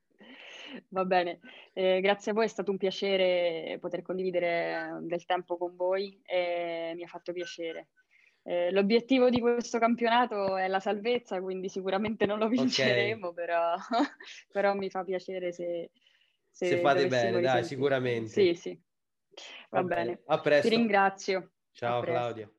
Va 0.88 1.04
bene, 1.04 1.40
eh, 1.74 2.00
grazie 2.00 2.30
a 2.30 2.34
voi, 2.34 2.46
è 2.46 2.48
stato 2.48 2.70
un 2.70 2.78
piacere 2.78 3.76
poter 3.78 4.00
condividere 4.00 5.00
del 5.02 5.26
tempo 5.26 5.58
con 5.58 5.76
voi 5.76 6.18
e 6.24 6.92
mi 6.96 7.02
ha 7.02 7.08
fatto 7.08 7.32
piacere. 7.32 7.88
Eh, 8.44 8.72
l'obiettivo 8.72 9.30
di 9.30 9.38
questo 9.38 9.78
campionato 9.78 10.56
è 10.56 10.66
la 10.66 10.80
salvezza, 10.80 11.40
quindi 11.40 11.68
sicuramente 11.68 12.26
non 12.26 12.38
lo 12.38 12.48
vinceremo, 12.48 13.28
okay. 13.28 13.46
però, 13.46 13.74
però, 14.50 14.74
mi 14.74 14.90
fa 14.90 15.04
piacere 15.04 15.52
se... 15.52 15.90
Se, 16.52 16.66
se 16.66 16.80
fate 16.80 17.08
bene, 17.08 17.40
dai, 17.40 17.64
sicuramente. 17.64 18.28
Sì, 18.28 18.54
sì. 18.54 18.82
Va, 19.70 19.80
Va 19.80 19.82
bene. 19.82 20.04
bene. 20.04 20.22
A 20.26 20.40
presto. 20.40 20.68
Ti 20.68 20.74
ringrazio. 20.76 21.52
Ciao 21.72 22.02
Claudia. 22.02 22.52